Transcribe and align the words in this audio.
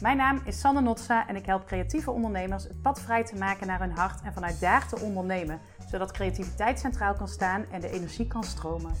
Mijn 0.00 0.16
naam 0.16 0.42
is 0.44 0.60
Sanne 0.60 0.80
Notsa 0.80 1.28
en 1.28 1.36
ik 1.36 1.46
help 1.46 1.64
creatieve 1.64 2.10
ondernemers 2.10 2.64
het 2.64 2.82
pad 2.82 3.00
vrij 3.00 3.24
te 3.24 3.36
maken 3.36 3.66
naar 3.66 3.80
hun 3.80 3.90
hart 3.90 4.22
en 4.22 4.32
vanuit 4.32 4.60
daar 4.60 4.88
te 4.88 5.00
ondernemen, 5.00 5.60
zodat 5.90 6.12
creativiteit 6.12 6.78
centraal 6.78 7.14
kan 7.14 7.28
staan 7.28 7.64
en 7.72 7.80
de 7.80 7.90
energie 7.90 8.26
kan 8.26 8.44
stromen. 8.44 8.92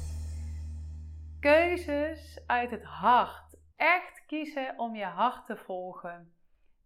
Keuzes 1.40 2.40
uit 2.46 2.70
het 2.70 2.84
hart. 2.84 3.56
Echt 3.76 4.22
kiezen 4.26 4.74
om 4.76 4.96
je 4.96 5.04
hart 5.04 5.46
te 5.46 5.56
volgen. 5.56 6.32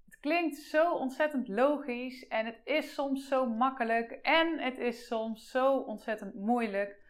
Het 0.04 0.20
klinkt 0.20 0.56
zo 0.56 0.92
ontzettend 0.92 1.48
logisch 1.48 2.28
en 2.28 2.46
het 2.46 2.60
is 2.64 2.94
soms 2.94 3.28
zo 3.28 3.46
makkelijk 3.46 4.10
en 4.10 4.58
het 4.58 4.78
is 4.78 5.06
soms 5.06 5.50
zo 5.50 5.76
ontzettend 5.76 6.34
moeilijk. 6.34 7.03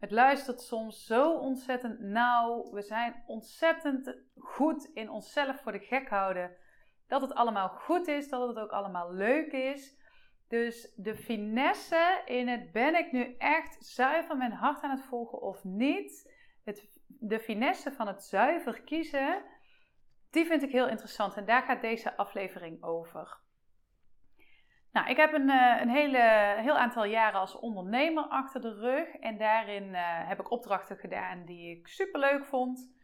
Het 0.00 0.10
luistert 0.10 0.60
soms 0.60 1.06
zo 1.06 1.36
ontzettend 1.36 2.00
nauw. 2.00 2.70
We 2.72 2.82
zijn 2.82 3.22
ontzettend 3.26 4.16
goed 4.38 4.84
in 4.84 5.10
onszelf 5.10 5.60
voor 5.60 5.72
de 5.72 5.78
gek 5.78 6.08
houden. 6.08 6.56
Dat 7.06 7.20
het 7.20 7.34
allemaal 7.34 7.68
goed 7.68 8.06
is, 8.08 8.28
dat 8.28 8.48
het 8.48 8.58
ook 8.58 8.70
allemaal 8.70 9.12
leuk 9.12 9.52
is. 9.52 9.98
Dus 10.48 10.92
de 10.96 11.16
finesse 11.16 12.22
in 12.24 12.48
het 12.48 12.72
ben 12.72 12.94
ik 12.94 13.12
nu 13.12 13.34
echt 13.38 13.84
zuiver 13.84 14.36
mijn 14.36 14.52
hart 14.52 14.82
aan 14.82 14.90
het 14.90 15.04
volgen 15.04 15.40
of 15.40 15.64
niet. 15.64 16.34
Het, 16.64 16.90
de 17.06 17.40
finesse 17.40 17.92
van 17.92 18.06
het 18.06 18.22
zuiver 18.22 18.80
kiezen, 18.80 19.42
die 20.30 20.44
vind 20.46 20.62
ik 20.62 20.70
heel 20.70 20.88
interessant. 20.88 21.36
En 21.36 21.44
daar 21.44 21.62
gaat 21.62 21.80
deze 21.80 22.16
aflevering 22.16 22.82
over. 22.82 23.38
Nou, 24.92 25.08
ik 25.08 25.16
heb 25.16 25.32
een, 25.32 25.50
eh, 25.50 25.80
een 25.80 25.88
hele, 25.88 26.54
heel 26.56 26.78
aantal 26.78 27.04
jaren 27.04 27.40
als 27.40 27.58
ondernemer 27.58 28.24
achter 28.24 28.60
de 28.60 28.74
rug. 28.74 29.08
En 29.08 29.38
daarin 29.38 29.84
uh, 29.84 29.98
heb 30.02 30.40
ik 30.40 30.50
opdrachten 30.50 30.96
gedaan 30.96 31.44
die 31.44 31.76
ik 31.76 31.88
super 31.88 32.20
leuk 32.20 32.46
vond. 32.46 32.98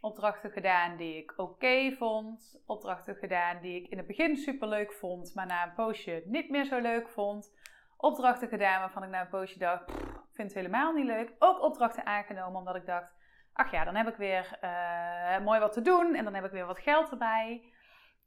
Opdrachten 0.00 0.50
gedaan 0.50 0.96
die 0.96 1.16
ik 1.16 1.32
oké 1.36 1.92
vond. 1.92 2.62
Opdrachten 2.66 3.14
gedaan 3.14 3.60
die 3.60 3.82
ik 3.82 3.90
in 3.90 3.98
het 3.98 4.06
begin 4.06 4.36
super 4.36 4.68
leuk 4.68 4.92
vond, 4.92 5.34
maar 5.34 5.46
na 5.46 5.62
een 5.62 5.74
poosje 5.74 6.22
niet 6.26 6.50
meer 6.50 6.64
zo 6.64 6.80
leuk 6.80 7.08
vond. 7.08 7.52
Opdrachten 7.96 8.48
gedaan 8.48 8.80
waarvan 8.80 9.02
ik 9.02 9.10
na 9.10 9.20
een 9.20 9.28
poosje 9.28 9.58
dacht, 9.58 9.92
vind 10.32 10.48
het 10.48 10.54
helemaal 10.54 10.92
niet 10.92 11.06
leuk. 11.06 11.32
Ook 11.38 11.62
opdrachten 11.62 12.06
aangenomen 12.06 12.58
omdat 12.58 12.76
ik 12.76 12.86
dacht, 12.86 13.12
ach 13.52 13.70
ja, 13.70 13.84
dan 13.84 13.94
heb 13.94 14.08
ik 14.08 14.16
weer 14.16 14.58
uh, 14.64 15.44
mooi 15.44 15.60
wat 15.60 15.72
te 15.72 15.82
doen 15.82 16.14
en 16.14 16.24
dan 16.24 16.34
heb 16.34 16.44
ik 16.44 16.50
weer 16.50 16.66
wat 16.66 16.78
geld 16.78 17.10
erbij. 17.10 17.72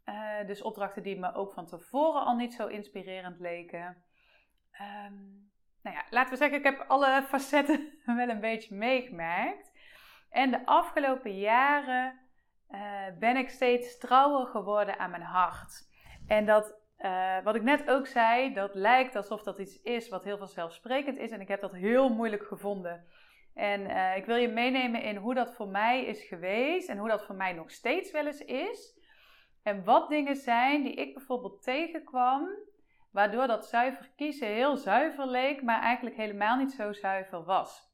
Uh, 0.06 0.48
dus 0.48 0.62
opdrachten 0.62 1.04
die 1.04 1.20
me 1.20 1.34
ook 1.34 1.54
van 1.54 1.66
tevoren 1.66 2.26
al 2.26 2.36
niet 2.36 2.54
zo 2.54 2.68
inspirerend 2.68 3.40
leken. 3.40 4.04
Um, 4.82 5.52
nou 5.82 5.96
ja, 5.96 6.06
laten 6.10 6.32
we 6.32 6.38
zeggen, 6.38 6.58
ik 6.58 6.64
heb 6.64 6.86
alle 6.88 7.24
facetten 7.28 7.94
wel 8.18 8.30
een 8.30 8.40
beetje 8.40 8.76
meegemaakt. 8.76 9.72
En 10.30 10.52
de 10.52 10.66
afgelopen 10.66 11.40
jaren 11.40 12.20
uh, 12.70 12.80
ben 13.20 13.38
ik 13.38 13.50
steeds 13.50 13.98
trouwer 13.98 14.48
geworden 14.48 15.00
aan 15.00 15.12
mijn 15.12 15.22
hart. 15.22 15.90
En 16.28 16.46
dat, 16.46 16.76
uh, 17.00 17.44
wat 17.44 17.56
ik 17.56 17.62
net 17.62 17.90
ook 17.90 18.08
zei, 18.08 18.54
dat 18.54 18.76
lijkt 18.76 19.16
alsof 19.16 19.44
dat 19.44 19.60
iets 19.60 19.82
is 19.82 20.10
wat 20.10 20.24
heel 20.24 20.38
vanzelfsprekend 20.38 21.18
is. 21.18 21.32
En 21.32 21.42
ik 21.42 21.48
heb 21.48 21.62
dat 21.62 21.74
heel 21.74 22.10
moeilijk 22.10 22.44
gevonden. 22.44 23.06
En 23.54 24.16
ik 24.18 24.26
wil 24.26 24.36
je 24.36 24.48
meenemen 24.48 25.02
in 25.02 25.16
hoe 25.16 25.34
dat 25.34 25.56
voor 25.56 25.68
mij 25.68 26.06
is 26.06 26.24
geweest 26.24 26.90
en 26.90 26.98
hoe 26.98 27.10
dat 27.10 27.26
voor 27.26 27.36
mij 27.36 27.54
nog 27.54 27.72
steeds 27.72 28.12
wel 28.12 28.26
eens 28.26 28.40
is. 28.40 29.01
En 29.64 29.84
wat 29.84 30.10
dingen 30.10 30.36
zijn 30.36 30.84
die 30.84 30.94
ik 30.94 31.14
bijvoorbeeld 31.14 31.64
tegenkwam, 31.64 32.50
waardoor 33.12 33.48
dat 33.48 33.68
zuiver 33.68 34.12
kiezen 34.16 34.48
heel 34.48 34.78
zuiver 34.78 35.28
leek, 35.28 35.62
maar 35.62 35.82
eigenlijk 35.82 36.16
helemaal 36.16 36.58
niet 36.58 36.72
zo 36.72 36.94
zuiver 36.94 37.44
was. 37.44 37.90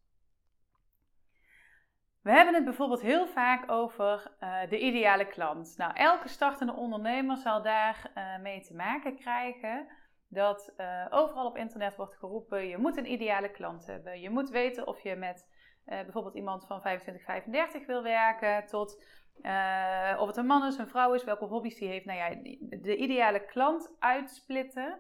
We 2.22 2.34
hebben 2.34 2.54
het 2.54 2.64
bijvoorbeeld 2.64 3.02
heel 3.02 3.28
vaak 3.28 3.72
over 3.72 4.36
uh, 4.40 4.70
de 4.70 4.80
ideale 4.80 5.28
klant. 5.28 5.74
Nou, 5.78 5.94
elke 5.94 6.28
startende 6.28 6.74
ondernemer 6.74 7.38
zal 7.38 7.62
daar 7.62 8.12
uh, 8.16 8.40
mee 8.42 8.62
te 8.62 8.76
maken 8.76 9.16
krijgen 9.16 9.88
dat 10.30 10.74
uh, 10.78 11.06
overal 11.09 11.46
op 11.46 11.58
internet 11.58 11.96
wordt 11.96 12.16
geroepen: 12.16 12.68
je 12.68 12.78
moet 12.78 12.97
een 12.97 13.12
ideale 13.12 13.52
klant 13.52 13.86
hebben. 13.86 14.20
Je 14.20 14.30
moet 14.30 14.50
weten 14.50 14.88
of 14.88 15.00
je 15.00 15.16
met 15.16 15.56
bijvoorbeeld 15.86 16.36
iemand 16.36 16.66
van 16.66 16.81
25, 16.81 17.24
35 17.25 17.86
wil 17.86 18.03
werken, 18.03 18.66
tot 18.66 19.03
uh, 19.42 20.22
of 20.22 20.28
het 20.28 20.38
een 20.38 20.46
man 20.46 20.66
is, 20.66 20.78
een 20.78 20.88
vrouw 20.88 21.14
is, 21.14 21.24
welke 21.24 21.46
hobby's 21.46 21.78
die 21.78 21.88
heeft. 21.88 22.06
Nou 22.06 22.18
ja, 22.18 22.56
de 22.78 22.96
ideale 22.96 23.46
klant 23.46 23.96
uitsplitten 24.00 25.00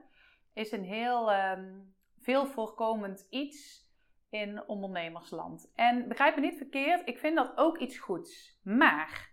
is 0.53 0.71
een 0.71 0.83
heel 0.83 1.33
um, 1.33 1.95
veel 2.19 2.45
voorkomend 2.45 3.27
iets 3.29 3.85
in 4.29 4.67
ondernemersland. 4.67 5.71
En 5.75 6.07
begrijp 6.07 6.35
me 6.35 6.41
niet 6.41 6.57
verkeerd, 6.57 7.07
ik 7.07 7.17
vind 7.17 7.35
dat 7.35 7.51
ook 7.55 7.77
iets 7.77 7.99
goeds. 7.99 8.59
Maar 8.63 9.29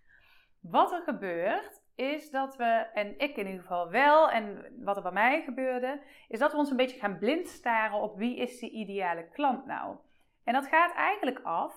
wat 0.60 0.93
er 0.93 1.03
gebeurt, 1.03 1.82
is 1.94 2.31
dat 2.31 2.56
we, 2.56 2.91
en 2.94 3.19
ik 3.19 3.37
in 3.37 3.47
ieder 3.47 3.60
geval 3.60 3.91
wel, 3.91 4.31
en 4.31 4.72
wat 4.84 4.97
er 4.97 5.03
bij 5.03 5.12
mij 5.12 5.43
gebeurde, 5.43 6.03
is 6.28 6.38
dat 6.38 6.53
we 6.53 6.59
ons 6.59 6.70
een 6.70 6.76
beetje 6.76 6.98
gaan 6.98 7.19
blind 7.19 7.48
staren 7.48 8.00
op 8.00 8.16
wie 8.16 8.37
is 8.37 8.59
die 8.59 8.70
ideale 8.70 9.28
klant 9.28 9.66
nou. 9.66 9.97
En 10.44 10.53
dat 10.53 10.66
gaat 10.66 10.94
eigenlijk 10.94 11.41
af 11.43 11.75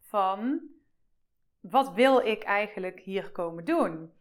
van 0.00 0.60
wat 1.70 1.92
wil 1.92 2.18
ik 2.18 2.42
eigenlijk 2.42 3.00
hier 3.00 3.30
komen 3.30 3.64
doen? 3.64 4.12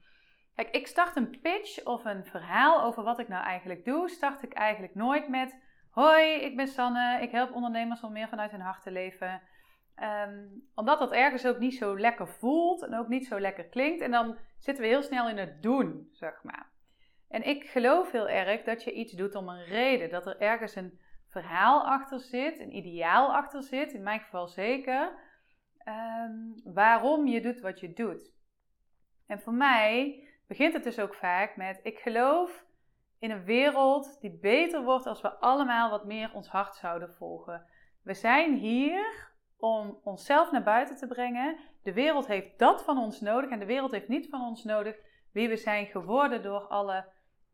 Kijk, 0.55 0.69
ik 0.69 0.87
start 0.87 1.15
een 1.15 1.39
pitch 1.41 1.83
of 1.83 2.05
een 2.05 2.25
verhaal 2.25 2.83
over 2.83 3.03
wat 3.03 3.19
ik 3.19 3.27
nou 3.27 3.43
eigenlijk 3.43 3.85
doe, 3.85 4.09
start 4.09 4.43
ik 4.43 4.53
eigenlijk 4.53 4.95
nooit 4.95 5.27
met: 5.27 5.57
Hoi, 5.89 6.33
ik 6.33 6.55
ben 6.55 6.67
Sanne, 6.67 7.21
ik 7.21 7.31
help 7.31 7.53
ondernemers 7.53 8.03
om 8.03 8.11
meer 8.11 8.27
vanuit 8.27 8.51
hun 8.51 8.61
hart 8.61 8.83
te 8.83 8.91
leven. 8.91 9.41
Um, 10.27 10.69
omdat 10.75 10.99
dat 10.99 11.11
ergens 11.11 11.45
ook 11.45 11.59
niet 11.59 11.75
zo 11.75 11.99
lekker 11.99 12.27
voelt 12.27 12.83
en 12.83 12.95
ook 12.95 13.07
niet 13.07 13.27
zo 13.27 13.39
lekker 13.39 13.65
klinkt. 13.65 14.01
En 14.01 14.11
dan 14.11 14.37
zitten 14.57 14.83
we 14.83 14.89
heel 14.89 15.01
snel 15.01 15.29
in 15.29 15.37
het 15.37 15.63
doen, 15.63 16.09
zeg 16.11 16.43
maar. 16.43 16.69
En 17.29 17.47
ik 17.47 17.63
geloof 17.63 18.11
heel 18.11 18.29
erg 18.29 18.63
dat 18.63 18.83
je 18.83 18.91
iets 18.93 19.13
doet 19.13 19.35
om 19.35 19.49
een 19.49 19.63
reden. 19.63 20.09
Dat 20.09 20.25
er 20.27 20.39
ergens 20.39 20.75
een 20.75 20.99
verhaal 21.27 21.85
achter 21.85 22.19
zit, 22.19 22.59
een 22.59 22.75
ideaal 22.75 23.35
achter 23.35 23.63
zit, 23.63 23.93
in 23.93 24.03
mijn 24.03 24.19
geval 24.19 24.47
zeker 24.47 25.11
um, 25.87 26.53
waarom 26.63 27.27
je 27.27 27.41
doet 27.41 27.59
wat 27.59 27.79
je 27.79 27.93
doet. 27.93 28.33
En 29.25 29.39
voor 29.39 29.53
mij 29.53 30.27
begint 30.47 30.73
het 30.73 30.83
dus 30.83 30.99
ook 30.99 31.15
vaak 31.15 31.55
met: 31.55 31.79
ik 31.83 31.99
geloof 31.99 32.65
in 33.19 33.31
een 33.31 33.43
wereld 33.43 34.17
die 34.21 34.37
beter 34.39 34.83
wordt 34.83 35.05
als 35.05 35.21
we 35.21 35.39
allemaal 35.39 35.89
wat 35.89 36.05
meer 36.05 36.33
ons 36.33 36.47
hart 36.47 36.75
zouden 36.75 37.13
volgen. 37.13 37.65
We 38.03 38.13
zijn 38.13 38.55
hier 38.55 39.31
om 39.57 39.99
onszelf 40.03 40.51
naar 40.51 40.63
buiten 40.63 40.95
te 40.95 41.07
brengen. 41.07 41.57
De 41.83 41.93
wereld 41.93 42.27
heeft 42.27 42.59
dat 42.59 42.83
van 42.83 42.97
ons 42.97 43.21
nodig 43.21 43.49
en 43.49 43.59
de 43.59 43.65
wereld 43.65 43.91
heeft 43.91 44.07
niet 44.07 44.29
van 44.29 44.41
ons 44.41 44.63
nodig 44.63 44.95
wie 45.31 45.49
we 45.49 45.55
zijn 45.55 45.85
geworden 45.85 46.43
door 46.43 46.61
alle 46.61 47.05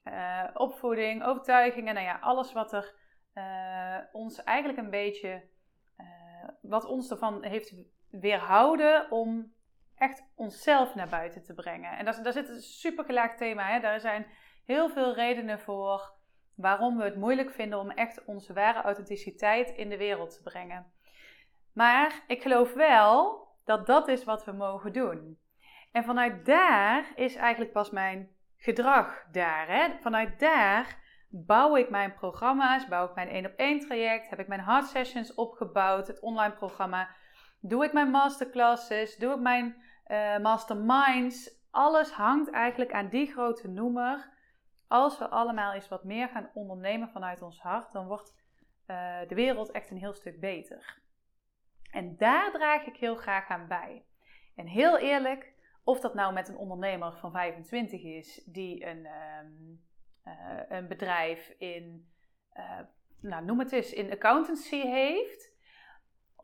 uh, 0.03 0.44
opvoeding, 0.53 1.23
overtuigingen, 1.23 1.94
nou 1.94 2.05
ja, 2.05 2.19
alles 2.19 2.53
wat 2.53 2.73
er 2.73 2.95
uh, 3.33 3.97
ons 4.11 4.44
eigenlijk 4.44 4.79
een 4.79 4.89
beetje, 4.89 5.44
uh, 5.97 6.05
wat 6.61 6.85
ons 6.85 7.11
ervan 7.11 7.44
heeft 7.44 7.75
weerhouden 8.19 9.12
om 9.12 9.53
echt 9.96 10.24
onszelf 10.35 10.96
naar 10.96 11.09
buiten 11.09 11.44
te 11.44 11.53
brengen. 11.53 11.97
En 11.97 12.06
daar, 12.06 12.24
daar 12.24 12.34
zit 12.34 12.50
een 12.50 12.62
super 12.62 13.06
gelaagd 13.06 13.38
thema. 13.38 13.68
Hè? 13.68 13.79
Daar 13.79 14.00
zijn 14.00 14.28
heel 14.66 14.90
veel 14.90 15.13
redenen 15.13 15.59
voor 15.59 16.13
waarom 16.56 16.97
we 16.97 17.03
het 17.03 17.16
moeilijk 17.16 17.51
vinden 17.51 17.79
om 17.79 17.90
echt 17.90 18.25
onze 18.25 18.53
ware 18.53 18.81
authenticiteit 18.81 19.69
in 19.69 19.90
de 19.90 19.97
wereld 19.97 20.35
te 20.35 20.41
brengen. 20.41 20.91
Maar 21.74 22.24
ik 22.28 22.41
geloof 22.41 22.74
wel 22.74 23.47
dat 23.66 23.85
dat 23.85 24.07
is 24.07 24.24
wat 24.24 24.45
we 24.45 24.51
mogen 24.51 24.94
doen. 24.94 25.40
En 25.91 26.03
vanuit 26.03 26.45
daar 26.45 27.12
is 27.16 27.35
eigenlijk 27.35 27.72
pas 27.72 27.90
mijn 27.90 28.35
gedrag 28.57 29.25
daar. 29.31 29.68
Hè? 29.68 30.00
Vanuit 30.01 30.40
daar 30.40 31.01
bouw 31.30 31.75
ik 31.75 31.90
mijn 31.90 32.13
programma's, 32.13 32.88
bouw 32.88 33.06
ik 33.06 33.16
mijn 33.16 33.30
één 33.30 33.45
op 33.45 33.53
één 33.56 33.80
traject, 33.80 34.30
heb 34.30 34.40
ik 34.40 34.47
mijn 34.47 34.59
hard 34.59 34.85
sessions 34.85 35.34
opgebouwd, 35.34 36.07
het 36.07 36.19
online 36.19 36.53
programma 36.53 37.09
Doe 37.66 37.84
ik 37.84 37.94
mijn 37.94 38.12
masterclasses? 38.12 39.15
Doe 39.15 39.33
ik 39.33 39.39
mijn 39.39 39.75
uh, 40.07 40.38
masterminds? 40.38 41.62
Alles 41.71 42.12
hangt 42.12 42.51
eigenlijk 42.51 42.94
aan 42.94 43.10
die 43.10 43.31
grote 43.31 43.68
noemer. 43.68 44.31
Als 44.88 45.18
we 45.19 45.30
allemaal 45.30 45.74
eens 45.74 45.88
wat 45.88 46.04
meer 46.04 46.27
gaan 46.27 46.50
ondernemen 46.54 47.10
vanuit 47.10 47.42
ons 47.42 47.62
hart, 47.62 47.92
dan 47.92 48.07
wordt 48.07 48.36
uh, 48.88 49.19
de 49.27 49.36
wereld 49.36 49.71
echt 49.71 49.92
een 49.92 49.98
heel 49.98 50.13
stuk 50.13 50.39
beter. 50.39 51.01
En 51.92 52.18
daar 52.18 52.51
draag 52.51 52.86
ik 52.86 52.95
heel 52.95 53.15
graag 53.15 53.48
aan 53.48 53.68
bij. 53.68 54.06
En 54.56 54.68
heel 54.68 54.98
eerlijk, 54.98 55.54
of 55.83 56.00
dat 56.00 56.13
nou 56.13 56.33
met 56.33 56.48
een 56.48 56.57
ondernemer 56.57 57.18
van 57.18 57.31
25 57.31 58.04
is 58.04 58.44
die 58.45 58.86
een, 58.86 59.06
um, 59.06 59.83
uh, 60.25 60.62
een 60.69 60.88
bedrijf 60.88 61.56
in, 61.57 62.12
nou, 63.19 63.45
noem 63.45 63.60
het 63.60 63.71
eens, 63.71 63.94
in 63.94 64.12
accountancy 64.12 64.81
heeft 64.81 65.52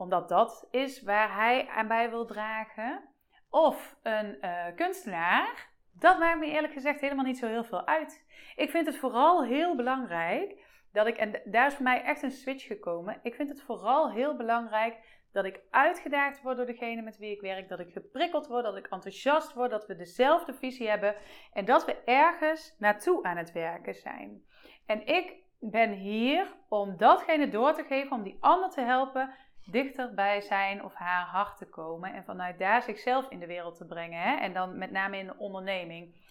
omdat 0.00 0.28
dat 0.28 0.68
is 0.70 1.02
waar 1.02 1.34
hij 1.34 1.68
aan 1.68 1.88
bij 1.88 2.10
wil 2.10 2.26
dragen. 2.26 3.08
Of 3.50 3.96
een 4.02 4.38
uh, 4.40 4.64
kunstenaar. 4.76 5.68
Dat 5.92 6.18
maakt 6.18 6.38
me 6.38 6.46
eerlijk 6.46 6.72
gezegd 6.72 7.00
helemaal 7.00 7.24
niet 7.24 7.38
zo 7.38 7.46
heel 7.46 7.64
veel 7.64 7.86
uit. 7.86 8.26
Ik 8.56 8.70
vind 8.70 8.86
het 8.86 8.96
vooral 8.96 9.44
heel 9.44 9.76
belangrijk 9.76 10.64
dat 10.92 11.06
ik, 11.06 11.16
en 11.16 11.42
daar 11.44 11.66
is 11.66 11.74
voor 11.74 11.84
mij 11.84 12.02
echt 12.02 12.22
een 12.22 12.30
switch 12.30 12.66
gekomen. 12.66 13.20
Ik 13.22 13.34
vind 13.34 13.48
het 13.48 13.62
vooral 13.62 14.12
heel 14.12 14.36
belangrijk 14.36 14.96
dat 15.32 15.44
ik 15.44 15.60
uitgedaagd 15.70 16.42
word 16.42 16.56
door 16.56 16.66
degene 16.66 17.02
met 17.02 17.18
wie 17.18 17.32
ik 17.32 17.40
werk, 17.40 17.68
dat 17.68 17.80
ik 17.80 17.92
geprikkeld 17.92 18.46
word, 18.46 18.64
dat 18.64 18.76
ik 18.76 18.86
enthousiast 18.86 19.52
word, 19.52 19.70
dat 19.70 19.86
we 19.86 19.96
dezelfde 19.96 20.54
visie 20.54 20.88
hebben 20.88 21.14
en 21.52 21.64
dat 21.64 21.84
we 21.84 22.02
ergens 22.04 22.76
naartoe 22.78 23.22
aan 23.22 23.36
het 23.36 23.52
werken 23.52 23.94
zijn. 23.94 24.42
En 24.86 25.06
ik 25.06 25.34
ben 25.58 25.90
hier 25.90 26.56
om 26.68 26.96
datgene 26.96 27.48
door 27.48 27.72
te 27.72 27.84
geven, 27.84 28.16
om 28.16 28.22
die 28.22 28.36
ander 28.40 28.70
te 28.70 28.80
helpen 28.80 29.34
dichter 29.64 30.14
bij 30.14 30.40
zijn 30.40 30.84
of 30.84 30.94
haar 30.94 31.24
hart 31.24 31.56
te 31.56 31.68
komen 31.68 32.14
en 32.14 32.24
vanuit 32.24 32.58
daar 32.58 32.82
zichzelf 32.82 33.28
in 33.28 33.38
de 33.38 33.46
wereld 33.46 33.76
te 33.76 33.86
brengen. 33.86 34.22
Hè? 34.22 34.36
En 34.36 34.52
dan 34.52 34.78
met 34.78 34.90
name 34.90 35.18
in 35.18 35.26
de 35.26 35.38
onderneming. 35.38 36.28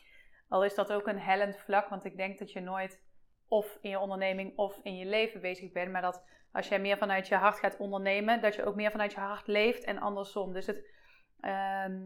Al 0.50 0.64
is 0.64 0.76
dat 0.76 0.94
ook 0.94 1.08
een 1.08 1.20
hellend 1.20 1.58
vlak, 1.58 1.90
want 1.90 2.06
ik 2.06 2.18
denk 2.18 2.40
dat 2.40 2.52
je 2.52 2.60
nooit 2.60 3.08
of 3.48 3.78
in 3.82 3.90
je 3.90 4.00
onderneming 4.00 4.58
of 4.58 4.80
in 4.84 4.98
je 4.98 5.06
leven 5.06 5.42
bezig 5.42 5.72
bent, 5.72 5.92
maar 5.92 6.02
dat 6.02 6.24
als 6.52 6.68
jij 6.68 6.80
meer 6.80 6.98
vanuit 6.98 7.28
je 7.28 7.36
hart 7.36 7.60
gaat 7.60 7.78
ondernemen, 7.78 8.42
dat 8.42 8.56
je 8.56 8.66
ook 8.66 8.76
meer 8.76 8.92
vanuit 8.92 9.12
je 9.12 9.20
hart 9.20 9.48
leeft 9.48 9.84
en 9.84 10.00
andersom. 10.00 10.54
Dus 10.54 10.66
het, 10.66 10.90
ehm, 11.40 12.02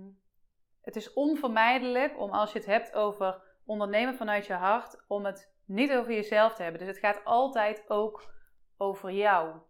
het 0.81 0.95
is 0.95 1.13
onvermijdelijk 1.13 2.19
om 2.19 2.31
als 2.31 2.51
je 2.51 2.57
het 2.57 2.67
hebt 2.67 2.93
over 2.93 3.41
ondernemen 3.65 4.15
vanuit 4.15 4.45
je 4.45 4.53
hart, 4.53 5.03
om 5.07 5.25
het 5.25 5.53
niet 5.65 5.91
over 5.91 6.13
jezelf 6.13 6.55
te 6.55 6.63
hebben. 6.63 6.79
Dus 6.79 6.89
het 6.89 6.99
gaat 7.05 7.25
altijd 7.25 7.89
ook 7.89 8.33
over 8.77 9.11
jou. 9.11 9.61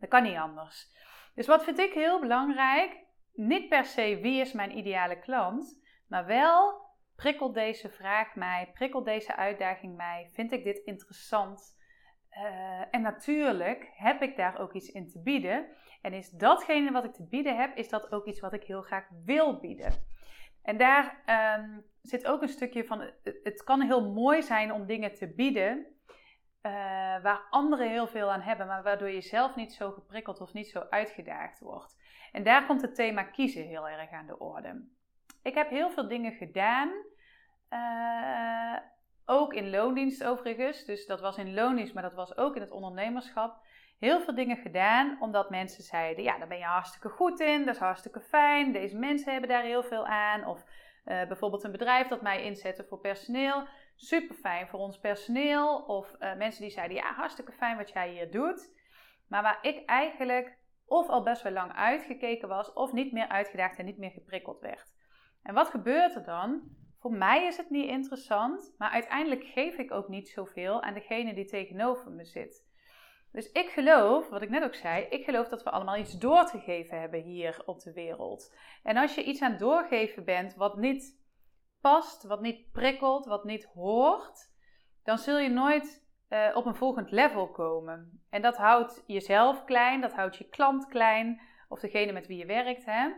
Dat 0.00 0.08
kan 0.08 0.22
niet 0.22 0.36
anders. 0.36 0.86
Dus 1.34 1.46
wat 1.46 1.64
vind 1.64 1.78
ik 1.78 1.92
heel 1.92 2.20
belangrijk? 2.20 3.06
Niet 3.32 3.68
per 3.68 3.84
se 3.84 4.18
wie 4.22 4.40
is 4.40 4.52
mijn 4.52 4.78
ideale 4.78 5.18
klant, 5.18 5.80
maar 6.08 6.26
wel 6.26 6.86
prikkelt 7.16 7.54
deze 7.54 7.88
vraag 7.88 8.34
mij, 8.34 8.70
prikkelt 8.74 9.04
deze 9.04 9.36
uitdaging 9.36 9.96
mij, 9.96 10.28
vind 10.32 10.52
ik 10.52 10.64
dit 10.64 10.78
interessant? 10.78 11.76
Uh, 12.30 12.82
en 12.90 13.02
natuurlijk 13.02 13.90
heb 13.94 14.22
ik 14.22 14.36
daar 14.36 14.58
ook 14.58 14.72
iets 14.72 14.88
in 14.88 15.08
te 15.08 15.22
bieden. 15.22 15.66
En 16.02 16.12
is 16.12 16.30
datgene 16.30 16.92
wat 16.92 17.04
ik 17.04 17.12
te 17.12 17.26
bieden 17.28 17.56
heb, 17.56 17.76
is 17.76 17.88
dat 17.88 18.12
ook 18.12 18.26
iets 18.26 18.40
wat 18.40 18.52
ik 18.52 18.64
heel 18.64 18.82
graag 18.82 19.08
wil 19.24 19.60
bieden. 19.60 19.92
En 20.62 20.76
daar 20.76 21.22
um, 21.58 21.84
zit 22.02 22.26
ook 22.26 22.42
een 22.42 22.48
stukje 22.48 22.84
van, 22.84 23.10
het 23.42 23.64
kan 23.64 23.80
heel 23.80 24.12
mooi 24.12 24.42
zijn 24.42 24.72
om 24.72 24.86
dingen 24.86 25.14
te 25.14 25.34
bieden 25.34 25.86
uh, 26.62 26.72
waar 27.22 27.46
anderen 27.50 27.88
heel 27.88 28.06
veel 28.06 28.30
aan 28.30 28.40
hebben, 28.40 28.66
maar 28.66 28.82
waardoor 28.82 29.10
je 29.10 29.20
zelf 29.20 29.56
niet 29.56 29.72
zo 29.72 29.90
geprikkeld 29.90 30.40
of 30.40 30.52
niet 30.52 30.68
zo 30.68 30.86
uitgedaagd 30.90 31.60
wordt. 31.60 31.96
En 32.32 32.42
daar 32.42 32.66
komt 32.66 32.82
het 32.82 32.94
thema 32.94 33.22
kiezen 33.22 33.62
heel 33.62 33.88
erg 33.88 34.10
aan 34.10 34.26
de 34.26 34.38
orde. 34.38 34.86
Ik 35.42 35.54
heb 35.54 35.70
heel 35.70 35.90
veel 35.90 36.08
dingen 36.08 36.32
gedaan, 36.32 36.90
uh, 37.70 38.78
ook 39.24 39.54
in 39.54 39.70
loondienst 39.70 40.24
overigens. 40.24 40.84
Dus 40.84 41.06
dat 41.06 41.20
was 41.20 41.36
in 41.36 41.54
loondienst, 41.54 41.94
maar 41.94 42.02
dat 42.02 42.14
was 42.14 42.36
ook 42.36 42.54
in 42.54 42.60
het 42.60 42.70
ondernemerschap. 42.70 43.66
Heel 43.98 44.20
veel 44.20 44.34
dingen 44.34 44.56
gedaan 44.56 45.16
omdat 45.20 45.50
mensen 45.50 45.82
zeiden: 45.82 46.24
Ja, 46.24 46.38
daar 46.38 46.48
ben 46.48 46.58
je 46.58 46.64
hartstikke 46.64 47.08
goed 47.08 47.40
in, 47.40 47.64
dat 47.64 47.74
is 47.74 47.80
hartstikke 47.80 48.20
fijn. 48.20 48.72
Deze 48.72 48.96
mensen 48.96 49.32
hebben 49.32 49.50
daar 49.50 49.62
heel 49.62 49.82
veel 49.82 50.06
aan. 50.06 50.46
Of 50.46 50.64
uh, 51.04 51.26
bijvoorbeeld 51.26 51.64
een 51.64 51.72
bedrijf 51.72 52.08
dat 52.08 52.22
mij 52.22 52.42
inzette 52.42 52.84
voor 52.84 53.00
personeel. 53.00 53.66
Super 54.00 54.36
fijn 54.36 54.68
voor 54.68 54.80
ons 54.80 54.98
personeel. 54.98 55.76
Of 55.76 56.16
uh, 56.20 56.36
mensen 56.36 56.62
die 56.62 56.70
zeiden: 56.70 56.96
Ja, 56.96 57.12
hartstikke 57.12 57.52
fijn 57.52 57.76
wat 57.76 57.90
jij 57.90 58.10
hier 58.10 58.30
doet. 58.30 58.72
Maar 59.28 59.42
waar 59.42 59.58
ik 59.62 59.84
eigenlijk 59.84 60.58
of 60.86 61.08
al 61.08 61.22
best 61.22 61.42
wel 61.42 61.52
lang 61.52 61.72
uitgekeken 61.72 62.48
was, 62.48 62.72
of 62.72 62.92
niet 62.92 63.12
meer 63.12 63.28
uitgedaagd 63.28 63.78
en 63.78 63.84
niet 63.84 63.98
meer 63.98 64.10
geprikkeld 64.10 64.60
werd. 64.60 64.92
En 65.42 65.54
wat 65.54 65.68
gebeurt 65.68 66.14
er 66.14 66.24
dan? 66.24 66.62
Voor 66.98 67.12
mij 67.12 67.46
is 67.46 67.56
het 67.56 67.70
niet 67.70 67.88
interessant, 67.88 68.74
maar 68.78 68.90
uiteindelijk 68.90 69.44
geef 69.44 69.76
ik 69.76 69.92
ook 69.92 70.08
niet 70.08 70.28
zoveel 70.28 70.82
aan 70.82 70.94
degene 70.94 71.34
die 71.34 71.44
tegenover 71.44 72.10
me 72.10 72.24
zit. 72.24 72.66
Dus 73.32 73.52
ik 73.52 73.68
geloof, 73.68 74.28
wat 74.28 74.42
ik 74.42 74.50
net 74.50 74.64
ook 74.64 74.74
zei, 74.74 75.04
ik 75.04 75.24
geloof 75.24 75.48
dat 75.48 75.62
we 75.62 75.70
allemaal 75.70 75.96
iets 75.96 76.18
door 76.18 76.44
te 76.44 76.58
geven 76.58 77.00
hebben 77.00 77.22
hier 77.22 77.62
op 77.64 77.80
de 77.80 77.92
wereld. 77.92 78.56
En 78.82 78.96
als 78.96 79.14
je 79.14 79.24
iets 79.24 79.42
aan 79.42 79.58
doorgeven 79.58 80.24
bent 80.24 80.54
wat 80.54 80.76
niet 80.76 81.20
past, 81.80 82.22
wat 82.22 82.40
niet 82.40 82.70
prikkelt, 82.72 83.26
wat 83.26 83.44
niet 83.44 83.64
hoort, 83.64 84.50
dan 85.02 85.18
zul 85.18 85.38
je 85.38 85.50
nooit 85.50 86.06
uh, 86.28 86.50
op 86.54 86.66
een 86.66 86.74
volgend 86.74 87.10
level 87.10 87.50
komen. 87.50 88.22
En 88.30 88.42
dat 88.42 88.56
houdt 88.56 89.04
jezelf 89.06 89.64
klein, 89.64 90.00
dat 90.00 90.12
houdt 90.12 90.36
je 90.36 90.48
klant 90.48 90.86
klein, 90.86 91.40
of 91.68 91.80
degene 91.80 92.12
met 92.12 92.26
wie 92.26 92.38
je 92.38 92.46
werkt. 92.46 92.84
Hè? 92.84 93.10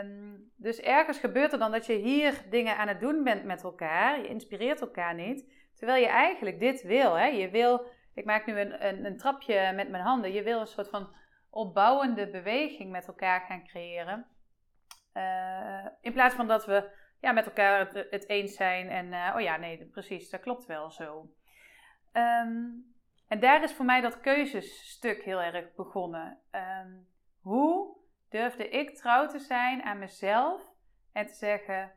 Um, 0.00 0.50
dus 0.56 0.80
ergens 0.80 1.18
gebeurt 1.18 1.52
er 1.52 1.58
dan 1.58 1.70
dat 1.70 1.86
je 1.86 1.94
hier 1.94 2.44
dingen 2.50 2.76
aan 2.76 2.88
het 2.88 3.00
doen 3.00 3.24
bent 3.24 3.44
met 3.44 3.62
elkaar. 3.62 4.20
Je 4.20 4.28
inspireert 4.28 4.80
elkaar 4.80 5.14
niet. 5.14 5.52
Terwijl 5.74 6.02
je 6.02 6.08
eigenlijk 6.08 6.60
dit 6.60 6.82
wil. 6.82 7.14
Hè? 7.14 7.26
Je 7.26 7.50
wil, 7.50 7.86
ik 8.14 8.24
maak 8.24 8.46
nu 8.46 8.60
een, 8.60 8.86
een, 8.86 9.04
een 9.04 9.16
trapje 9.16 9.72
met 9.74 9.88
mijn 9.88 10.02
handen. 10.02 10.32
Je 10.32 10.42
wil 10.42 10.60
een 10.60 10.66
soort 10.66 10.88
van 10.88 11.14
opbouwende 11.50 12.30
beweging 12.30 12.90
met 12.90 13.06
elkaar 13.06 13.40
gaan 13.40 13.64
creëren. 13.64 14.26
Uh, 15.14 15.86
in 16.00 16.12
plaats 16.12 16.34
van 16.34 16.46
dat 16.46 16.66
we 16.66 16.90
ja, 17.22 17.32
met 17.32 17.46
elkaar 17.46 17.88
het, 18.10 18.28
eens 18.28 18.54
zijn 18.54 18.88
en 18.88 19.06
uh, 19.06 19.32
oh 19.34 19.40
ja, 19.40 19.56
nee, 19.56 19.86
precies, 19.86 20.30
dat 20.30 20.40
klopt 20.40 20.66
wel 20.66 20.90
zo. 20.90 21.30
Um, 22.12 22.94
en 23.28 23.40
daar 23.40 23.62
is 23.62 23.72
voor 23.72 23.84
mij 23.84 24.00
dat 24.00 24.20
keuzesstuk 24.20 25.22
heel 25.22 25.40
erg 25.40 25.74
begonnen. 25.74 26.38
Um, 26.52 27.06
hoe 27.40 27.96
durfde 28.28 28.68
ik 28.68 28.96
trouw 28.96 29.26
te 29.26 29.38
zijn 29.38 29.82
aan 29.82 29.98
mezelf 29.98 30.62
en 31.12 31.26
te 31.26 31.34
zeggen: 31.34 31.92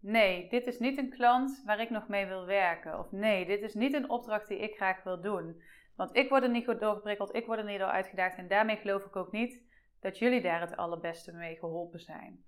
nee, 0.00 0.48
dit 0.48 0.66
is 0.66 0.78
niet 0.78 0.98
een 0.98 1.10
klant 1.10 1.62
waar 1.64 1.80
ik 1.80 1.90
nog 1.90 2.08
mee 2.08 2.26
wil 2.26 2.46
werken. 2.46 2.98
Of 2.98 3.10
nee, 3.10 3.46
dit 3.46 3.62
is 3.62 3.74
niet 3.74 3.94
een 3.94 4.10
opdracht 4.10 4.48
die 4.48 4.58
ik 4.58 4.74
graag 4.74 5.02
wil 5.02 5.20
doen. 5.20 5.62
Want 5.96 6.16
ik 6.16 6.28
word 6.28 6.42
er 6.42 6.50
niet 6.50 6.64
goed 6.64 6.80
doorgeprikkeld, 6.80 7.34
ik 7.34 7.46
word 7.46 7.58
er 7.58 7.64
niet 7.64 7.78
door 7.78 7.88
uitgedaagd 7.88 8.36
en 8.36 8.48
daarmee 8.48 8.76
geloof 8.76 9.04
ik 9.04 9.16
ook 9.16 9.32
niet 9.32 9.62
dat 10.00 10.18
jullie 10.18 10.42
daar 10.42 10.60
het 10.60 10.76
allerbeste 10.76 11.32
mee 11.32 11.56
geholpen 11.56 12.00
zijn. 12.00 12.44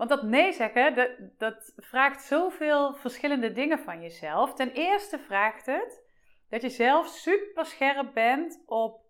Want 0.00 0.12
dat 0.12 0.22
nee 0.22 0.52
zeggen, 0.52 0.94
dat, 0.94 1.10
dat 1.38 1.72
vraagt 1.76 2.22
zoveel 2.22 2.94
verschillende 2.94 3.52
dingen 3.52 3.78
van 3.78 4.00
jezelf. 4.00 4.54
Ten 4.54 4.72
eerste 4.72 5.18
vraagt 5.18 5.66
het 5.66 6.02
dat 6.48 6.62
je 6.62 6.68
zelf 6.68 7.06
super 7.08 7.66
scherp 7.66 8.14
bent 8.14 8.62
op: 8.66 9.00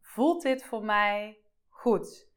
voelt 0.00 0.42
dit 0.42 0.64
voor 0.64 0.84
mij 0.84 1.38
goed? 1.68 2.28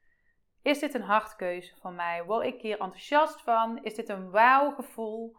Is 0.62 0.80
dit 0.80 0.94
een 0.94 1.02
hartkeuze 1.02 1.76
van 1.76 1.96
mij? 1.96 2.24
Word 2.24 2.46
ik 2.46 2.62
hier 2.62 2.80
enthousiast 2.80 3.42
van? 3.42 3.84
Is 3.84 3.96
dit 3.96 4.10
een 4.10 4.32
wauw-gevoel? 4.32 5.38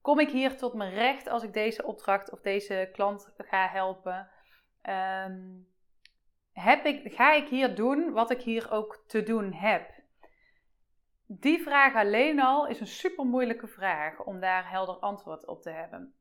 Kom 0.00 0.18
ik 0.18 0.30
hier 0.30 0.56
tot 0.56 0.74
mijn 0.74 0.94
recht 0.94 1.28
als 1.28 1.42
ik 1.42 1.52
deze 1.52 1.84
opdracht 1.84 2.30
of 2.30 2.40
deze 2.40 2.88
klant 2.92 3.32
ga 3.36 3.68
helpen? 3.68 4.30
Um, 4.82 5.68
heb 6.52 6.84
ik, 6.84 7.14
ga 7.14 7.32
ik 7.32 7.48
hier 7.48 7.74
doen 7.74 8.12
wat 8.12 8.30
ik 8.30 8.40
hier 8.40 8.70
ook 8.70 9.04
te 9.06 9.22
doen 9.22 9.52
heb? 9.52 9.97
Die 11.30 11.62
vraag 11.62 11.94
alleen 11.94 12.40
al 12.40 12.66
is 12.66 12.80
een 12.80 12.86
super 12.86 13.24
moeilijke 13.24 13.66
vraag 13.66 14.24
om 14.24 14.40
daar 14.40 14.70
helder 14.70 14.94
antwoord 14.94 15.46
op 15.46 15.62
te 15.62 15.70
hebben. 15.70 16.14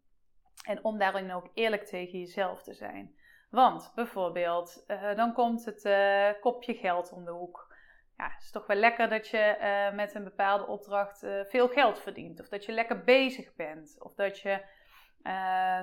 En 0.66 0.84
om 0.84 0.98
daarin 0.98 1.32
ook 1.32 1.50
eerlijk 1.54 1.86
tegen 1.86 2.20
jezelf 2.20 2.64
te 2.64 2.74
zijn. 2.74 3.16
Want 3.50 3.92
bijvoorbeeld, 3.96 4.84
uh, 4.88 5.16
dan 5.16 5.34
komt 5.34 5.66
het 5.66 5.86
uh, 5.86 6.42
kopje 6.42 6.74
geld 6.74 7.12
om 7.12 7.26
de 7.26 7.32
hoek 7.32 7.76
ja, 8.18 8.30
het 8.30 8.44
is 8.44 8.52
toch 8.52 8.68
wel 8.68 8.78
lekker 8.78 9.10
dat 9.10 9.28
je 9.28 9.58
uh, 9.60 9.96
met 9.96 10.16
een 10.16 10.24
bepaalde 10.24 10.68
opdracht 10.68 11.20
veel 11.44 11.68
geld 11.68 12.00
verdient. 12.00 12.40
Of 12.40 12.50
dat 12.50 12.66
je 12.66 12.72
lekker 12.72 13.04
bezig 13.04 13.56
bent. 13.56 13.96
Of 14.00 14.14
dat 14.14 14.40
je 14.40 14.50
uh, 15.24 15.82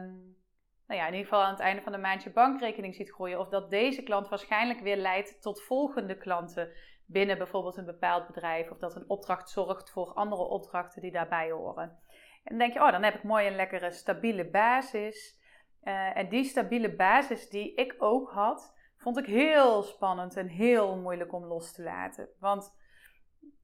nou 0.87 1.01
ja, 1.01 1.07
in 1.07 1.13
ieder 1.13 1.29
geval 1.29 1.43
aan 1.43 1.51
het 1.51 1.61
einde 1.61 1.83
van 1.83 1.93
de 1.93 1.99
maand 1.99 2.23
je 2.23 2.31
bankrekening 2.31 2.95
ziet 2.95 3.11
groeien. 3.11 3.39
Of 3.39 3.49
dat 3.49 3.71
deze 3.71 4.03
klant 4.03 4.29
waarschijnlijk 4.29 4.81
weer 4.81 4.97
leidt 4.97 5.43
tot 5.43 5.63
volgende 5.63 6.17
klanten 6.17 6.73
binnen 7.07 7.39
bijvoorbeeld 7.39 7.77
een 7.77 7.85
bepaald 7.85 8.27
bedrijf. 8.27 8.71
Of 8.71 8.79
dat 8.79 8.97
een 8.97 9.09
opdracht 9.09 9.51
zorgt 9.51 9.91
voor 9.91 10.13
andere 10.13 10.43
opdrachten 10.43 11.03
die 11.03 11.13
daarbij 11.13 11.51
horen. 11.51 11.99
En 12.45 12.51
dan 12.51 12.59
denk 12.59 12.73
je, 12.73 12.83
oh, 12.83 12.91
dan 12.91 13.03
heb 13.03 13.15
ik 13.15 13.23
mooi 13.23 13.47
een 13.47 13.57
lekkere 13.57 13.93
stabiele 13.93 14.51
basis. 14.51 15.43
Uh, 15.85 16.17
en 16.17 16.29
die 16.29 16.45
stabiele 16.45 16.95
basis 16.95 17.49
die 17.49 17.75
ik 17.75 17.95
ook 17.99 18.31
had, 18.31 18.75
vond 18.97 19.19
ik 19.19 19.27
heel 19.27 19.83
spannend 19.83 20.37
en 20.37 20.49
heel 20.49 20.97
moeilijk 20.97 21.33
om 21.33 21.45
los 21.45 21.73
te 21.73 21.83
laten. 21.83 22.29
Want 22.39 22.77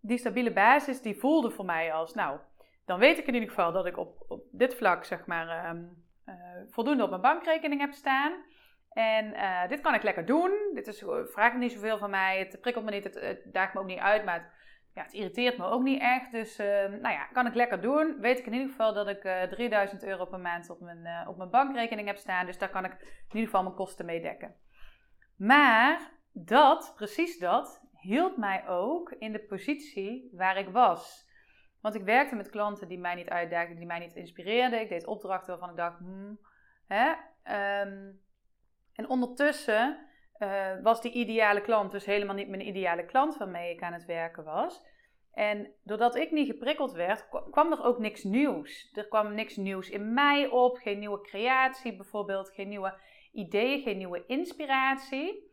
die 0.00 0.18
stabiele 0.18 0.52
basis, 0.52 1.02
die 1.02 1.18
voelde 1.18 1.50
voor 1.50 1.64
mij 1.64 1.92
als, 1.92 2.14
nou, 2.14 2.38
dan 2.85 2.99
weet 2.99 3.18
ik 3.18 3.26
in 3.26 3.35
ieder 3.35 3.49
geval 3.49 3.73
dat 3.73 3.87
ik 3.87 3.97
op, 3.97 4.25
op 4.28 4.44
dit 4.50 4.75
vlak, 4.75 5.04
zeg 5.04 5.26
maar, 5.26 5.70
um, 5.70 6.04
uh, 6.26 6.35
voldoende 6.68 7.02
op 7.02 7.11
mijn 7.11 7.23
bankrekening 7.23 7.80
heb 7.80 7.92
staan. 7.92 8.32
En 8.90 9.25
uh, 9.35 9.68
dit 9.68 9.80
kan 9.80 9.94
ik 9.94 10.02
lekker 10.02 10.26
doen. 10.26 10.70
Dit 10.75 10.87
is, 10.87 11.04
vraagt 11.25 11.56
niet 11.56 11.73
zoveel 11.73 11.99
van 11.99 12.11
mij. 12.11 12.38
Het 12.38 12.61
prikkelt 12.61 12.85
me 12.85 12.90
niet, 12.90 13.04
het, 13.04 13.14
het 13.14 13.52
daagt 13.52 13.75
me 13.75 13.80
ook 13.80 13.87
niet 13.87 13.99
uit, 13.99 14.25
maar 14.25 14.35
het, 14.35 14.52
ja, 14.94 15.02
het 15.02 15.12
irriteert 15.12 15.59
me 15.59 15.64
ook 15.64 15.82
niet 15.82 16.00
echt. 16.00 16.32
Dus 16.32 16.61
uh, 16.61 16.66
nou 16.66 17.14
ja, 17.14 17.25
kan 17.25 17.47
ik 17.47 17.54
lekker 17.54 17.80
doen. 17.80 18.16
Weet 18.20 18.38
ik 18.38 18.47
in 18.47 18.52
ieder 18.52 18.68
geval 18.68 18.94
dat 18.94 19.09
ik 19.09 19.25
uh, 19.25 19.42
3000 19.42 20.04
euro 20.04 20.25
per 20.25 20.40
maand 20.40 20.70
op 20.70 20.80
mijn, 20.80 21.28
op 21.28 21.37
mijn 21.37 21.50
bankrekening 21.50 22.06
heb 22.06 22.16
staan. 22.16 22.47
Dus 22.47 22.59
daar 22.59 22.70
kan 22.70 22.85
ik 22.85 22.92
in 23.00 23.26
ieder 23.26 23.44
geval 23.44 23.62
mijn 23.62 23.75
kosten 23.75 24.06
mee 24.06 24.23
dekken. 24.23 24.54
Maar 25.37 26.11
dat, 26.32 26.92
precies 26.97 27.38
dat, 27.38 27.82
hield 28.00 28.37
mij 28.37 28.68
ook 28.68 29.11
in 29.11 29.32
de 29.32 29.40
positie 29.40 30.30
waar 30.32 30.56
ik 30.56 30.68
was. 30.68 31.28
Want 31.80 31.94
ik 31.94 32.02
werkte 32.02 32.35
met 32.35 32.50
klanten 32.50 32.88
die 32.88 32.99
mij 32.99 33.14
niet 33.14 33.28
uitdaagden, 33.28 33.76
die 33.76 33.87
mij 33.87 33.99
niet 33.99 34.14
inspireerden. 34.14 34.80
Ik 34.80 34.88
deed 34.88 35.06
opdrachten 35.06 35.49
waarvan 35.49 35.70
ik 35.70 35.76
dacht, 35.76 35.99
hmm, 35.99 36.38
hè. 36.87 37.12
Um, 37.82 38.20
en 39.00 39.09
ondertussen 39.09 39.99
eh, 40.33 40.73
was 40.83 41.00
die 41.00 41.12
ideale 41.12 41.61
klant 41.61 41.92
dus 41.92 42.04
helemaal 42.04 42.35
niet 42.35 42.49
mijn 42.49 42.66
ideale 42.66 43.04
klant 43.04 43.37
waarmee 43.37 43.75
ik 43.75 43.83
aan 43.83 43.92
het 43.92 44.04
werken 44.04 44.45
was. 44.45 44.83
En 45.33 45.73
doordat 45.85 46.16
ik 46.16 46.30
niet 46.30 46.47
geprikkeld 46.47 46.92
werd, 46.92 47.28
kwam 47.50 47.73
er 47.73 47.85
ook 47.85 47.99
niks 47.99 48.25
nieuws. 48.25 48.90
Er 48.95 49.09
kwam 49.09 49.35
niks 49.35 49.57
nieuws 49.57 49.90
in 49.90 50.14
mij 50.14 50.47
op, 50.47 50.76
geen 50.76 50.99
nieuwe 50.99 51.21
creatie 51.21 51.97
bijvoorbeeld, 51.97 52.50
geen 52.50 52.69
nieuwe 52.69 52.95
ideeën, 53.33 53.83
geen 53.83 53.97
nieuwe 53.97 54.25
inspiratie. 54.26 55.52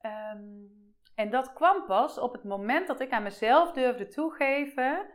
Ehm, 0.00 0.40
en 1.14 1.30
dat 1.30 1.52
kwam 1.52 1.86
pas 1.86 2.18
op 2.18 2.32
het 2.32 2.44
moment 2.44 2.86
dat 2.86 3.00
ik 3.00 3.10
aan 3.10 3.22
mezelf 3.22 3.72
durfde 3.72 4.08
toegeven: 4.08 5.06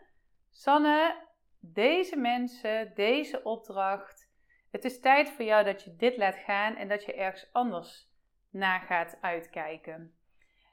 Sanne, 0.52 1.16
deze 1.60 2.18
mensen, 2.18 2.92
deze 2.96 3.44
opdracht, 3.44 4.27
het 4.72 4.84
is 4.84 5.00
tijd 5.00 5.30
voor 5.30 5.46
jou 5.46 5.64
dat 5.64 5.84
je 5.84 5.96
dit 5.96 6.18
laat 6.18 6.36
gaan 6.36 6.76
en 6.76 6.88
dat 6.88 7.06
je 7.06 7.14
ergens 7.14 7.50
anders 7.52 8.10
naar 8.50 8.80
gaat 8.80 9.18
uitkijken. 9.22 10.16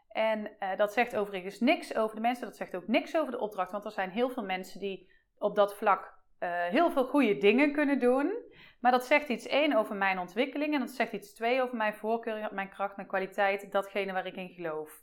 En 0.08 0.50
uh, 0.60 0.76
dat 0.76 0.92
zegt 0.92 1.16
overigens 1.16 1.60
niks 1.60 1.94
over 1.94 2.16
de 2.16 2.22
mensen, 2.22 2.46
dat 2.46 2.56
zegt 2.56 2.76
ook 2.76 2.86
niks 2.86 3.16
over 3.16 3.32
de 3.32 3.40
opdracht, 3.40 3.72
want 3.72 3.84
er 3.84 3.90
zijn 3.90 4.10
heel 4.10 4.30
veel 4.30 4.44
mensen 4.44 4.80
die 4.80 5.10
op 5.38 5.54
dat 5.54 5.76
vlak 5.76 6.22
uh, 6.40 6.64
heel 6.64 6.90
veel 6.90 7.04
goede 7.04 7.38
dingen 7.38 7.72
kunnen 7.72 7.98
doen. 7.98 8.32
Maar 8.80 8.92
dat 8.92 9.04
zegt 9.04 9.28
iets 9.28 9.46
één 9.46 9.72
over 9.72 9.96
mijn 9.96 10.18
ontwikkeling 10.18 10.74
en 10.74 10.80
dat 10.80 10.90
zegt 10.90 11.12
iets 11.12 11.34
twee 11.34 11.62
over 11.62 11.76
mijn 11.76 11.94
voorkeur, 11.94 12.54
mijn 12.54 12.68
kracht, 12.68 12.96
mijn 12.96 13.08
kwaliteit, 13.08 13.72
datgene 13.72 14.12
waar 14.12 14.26
ik 14.26 14.36
in 14.36 14.48
geloof. 14.48 15.02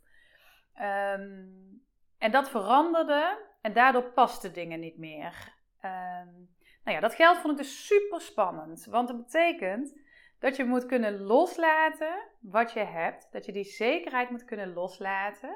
Um, 0.81 1.83
en 2.17 2.31
dat 2.31 2.49
veranderde 2.49 3.49
en 3.61 3.73
daardoor 3.73 4.11
pasten 4.11 4.53
dingen 4.53 4.79
niet 4.79 4.97
meer. 4.97 5.53
Um, 5.85 6.49
nou 6.83 6.95
ja, 6.95 6.99
dat 6.99 7.15
geld 7.15 7.37
vond 7.37 7.51
ik 7.51 7.57
dus 7.57 7.87
super 7.87 8.21
spannend, 8.21 8.85
want 8.85 9.07
dat 9.07 9.17
betekent 9.17 9.99
dat 10.41 10.55
je 10.55 10.63
moet 10.63 10.85
kunnen 10.85 11.21
loslaten 11.21 12.27
wat 12.39 12.73
je 12.73 12.79
hebt. 12.79 13.27
Dat 13.31 13.45
je 13.45 13.51
die 13.51 13.63
zekerheid 13.63 14.29
moet 14.29 14.45
kunnen 14.45 14.73
loslaten. 14.73 15.55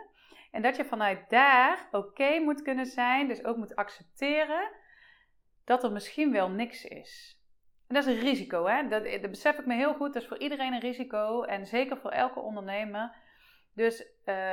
En 0.51 0.61
dat 0.61 0.75
je 0.75 0.85
vanuit 0.85 1.29
daar 1.29 1.87
oké 1.91 2.39
moet 2.39 2.61
kunnen 2.61 2.85
zijn. 2.85 3.27
Dus 3.27 3.43
ook 3.43 3.57
moet 3.57 3.75
accepteren 3.75 4.71
dat 5.63 5.83
er 5.83 5.91
misschien 5.91 6.31
wel 6.31 6.49
niks 6.49 6.85
is. 6.85 7.39
En 7.87 7.95
dat 7.95 8.05
is 8.05 8.13
een 8.13 8.23
risico, 8.23 8.65
hè? 8.65 8.87
Dat, 8.87 9.03
dat 9.03 9.29
besef 9.29 9.57
ik 9.57 9.65
me 9.65 9.75
heel 9.75 9.93
goed. 9.93 10.13
Dat 10.13 10.21
is 10.21 10.27
voor 10.27 10.39
iedereen 10.39 10.73
een 10.73 10.79
risico. 10.79 11.43
En 11.43 11.65
zeker 11.65 11.97
voor 11.97 12.11
elke 12.11 12.39
ondernemer. 12.39 13.15
Dus 13.75 14.01
uh, 14.01 14.05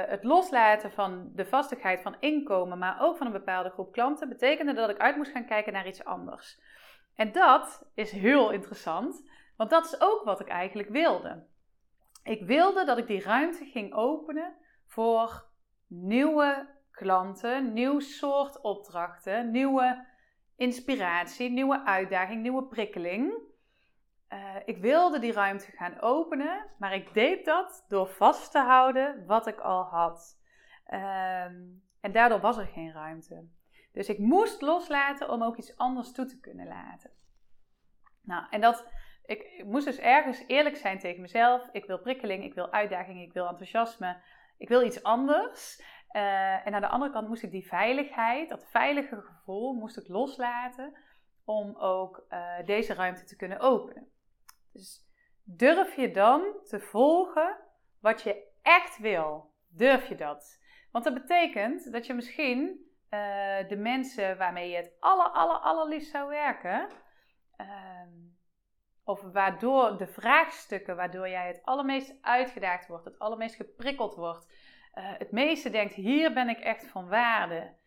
het 0.07 0.25
loslaten 0.25 0.93
van 0.93 1.31
de 1.35 1.47
vastigheid 1.47 2.03
van 2.03 2.17
inkomen, 2.21 2.79
maar 2.79 3.01
ook 3.01 3.17
van 3.17 3.27
een 3.27 3.33
bepaalde 3.33 3.71
groep 3.71 3.93
klanten, 3.93 4.29
betekende 4.29 4.73
dat 4.73 4.91
ik 4.91 4.99
uit 4.99 5.17
moest 5.17 5.31
gaan 5.31 5.47
kijken 5.47 5.73
naar 5.73 5.87
iets 5.87 6.05
anders. 6.05 6.61
En 7.15 7.33
dat 7.33 7.91
is 7.95 8.11
heel 8.11 8.51
interessant, 8.51 9.31
want 9.57 9.71
dat 9.71 9.85
is 9.85 10.01
ook 10.01 10.25
wat 10.25 10.41
ik 10.41 10.49
eigenlijk 10.49 10.89
wilde. 10.89 11.47
Ik 12.25 12.47
wilde 12.47 12.85
dat 12.85 12.99
ik 12.99 13.07
die 13.07 13.23
ruimte 13.23 13.65
ging 13.65 13.95
openen 13.95 14.55
voor 14.87 15.45
nieuwe 15.87 16.69
klanten, 16.91 17.73
nieuw 17.73 18.01
soort 18.01 18.61
opdrachten, 18.61 19.51
nieuwe 19.51 20.07
inspiratie, 20.57 21.51
nieuwe 21.51 21.85
uitdaging, 21.85 22.43
nieuwe 22.43 22.65
prikkeling. 22.67 23.51
Uh, 24.33 24.57
ik 24.65 24.77
wilde 24.77 25.19
die 25.19 25.33
ruimte 25.33 25.71
gaan 25.71 26.01
openen, 26.01 26.67
maar 26.79 26.95
ik 26.95 27.15
deed 27.15 27.45
dat 27.45 27.85
door 27.89 28.07
vast 28.07 28.53
te 28.53 28.59
houden 28.59 29.27
wat 29.27 29.47
ik 29.47 29.61
al 29.61 29.83
had. 29.83 30.41
Uh, 30.89 31.45
en 32.01 32.13
daardoor 32.13 32.41
was 32.41 32.59
er 32.59 32.67
geen 32.67 32.93
ruimte. 32.93 33.49
Dus 33.93 34.09
ik 34.09 34.19
moest 34.19 34.61
loslaten 34.61 35.31
om 35.31 35.43
ook 35.43 35.57
iets 35.57 35.77
anders 35.77 36.13
toe 36.13 36.25
te 36.25 36.41
kunnen 36.41 36.67
laten. 36.67 37.11
Nou, 38.23 38.47
en 38.51 38.61
dat, 38.61 38.87
ik, 39.25 39.65
moest 39.67 39.85
dus 39.85 39.99
ergens 39.99 40.45
eerlijk 40.47 40.77
zijn 40.77 40.99
tegen 40.99 41.21
mezelf. 41.21 41.69
Ik 41.73 41.85
wil 41.85 41.99
prikkeling, 41.99 42.45
ik 42.45 42.55
wil 42.55 42.73
uitdaging, 42.73 43.23
ik 43.23 43.33
wil 43.33 43.49
enthousiasme. 43.49 44.23
Ik 44.59 44.69
wil 44.69 44.83
iets 44.83 45.03
anders. 45.03 45.83
Uh, 46.13 46.67
en 46.67 46.75
aan 46.75 46.81
de 46.81 46.89
andere 46.89 47.13
kant 47.13 47.29
moest 47.29 47.43
ik 47.43 47.51
die 47.51 47.67
veiligheid, 47.67 48.49
dat 48.49 48.71
veilige 48.71 49.21
gevoel, 49.21 49.75
moest 49.75 49.97
ik 49.97 50.09
loslaten 50.09 50.99
om 51.45 51.77
ook 51.77 52.27
uh, 52.29 52.65
deze 52.65 52.95
ruimte 52.95 53.25
te 53.25 53.37
kunnen 53.37 53.61
openen. 53.61 54.12
Dus 54.73 55.07
durf 55.45 55.97
je 55.97 56.11
dan 56.11 56.43
te 56.65 56.81
volgen 56.81 57.57
wat 58.01 58.23
je 58.23 58.51
echt 58.63 58.99
wil? 58.99 59.55
Durf 59.69 60.09
je 60.09 60.15
dat? 60.15 60.61
Want 60.91 61.05
dat 61.05 61.15
betekent 61.15 61.93
dat 61.93 62.07
je 62.07 62.15
misschien 62.15 62.61
uh, 63.11 63.69
de 63.69 63.77
mensen 63.77 64.39
waarmee 64.39 64.71
je 64.71 64.77
het 64.77 64.97
aller, 65.01 65.27
aller, 65.27 65.57
allerliefst 65.57 66.11
zou 66.11 66.29
werken, 66.29 66.89
uh, 67.61 67.67
of 69.05 69.21
waardoor 69.21 69.99
de 69.99 70.07
vraagstukken 70.07 70.97
waardoor 70.97 71.29
jij 71.29 71.47
het 71.47 71.63
allermeest 71.63 72.19
uitgedaagd 72.21 72.87
wordt, 72.87 73.05
het 73.05 73.19
allermeest 73.19 73.55
geprikkeld 73.55 74.15
wordt, 74.15 74.47
uh, 74.95 75.19
het 75.19 75.31
meeste 75.31 75.71
denkt: 75.71 75.95
hier 75.95 76.33
ben 76.33 76.49
ik 76.49 76.59
echt 76.59 76.87
van 76.87 77.09
waarde. 77.09 77.81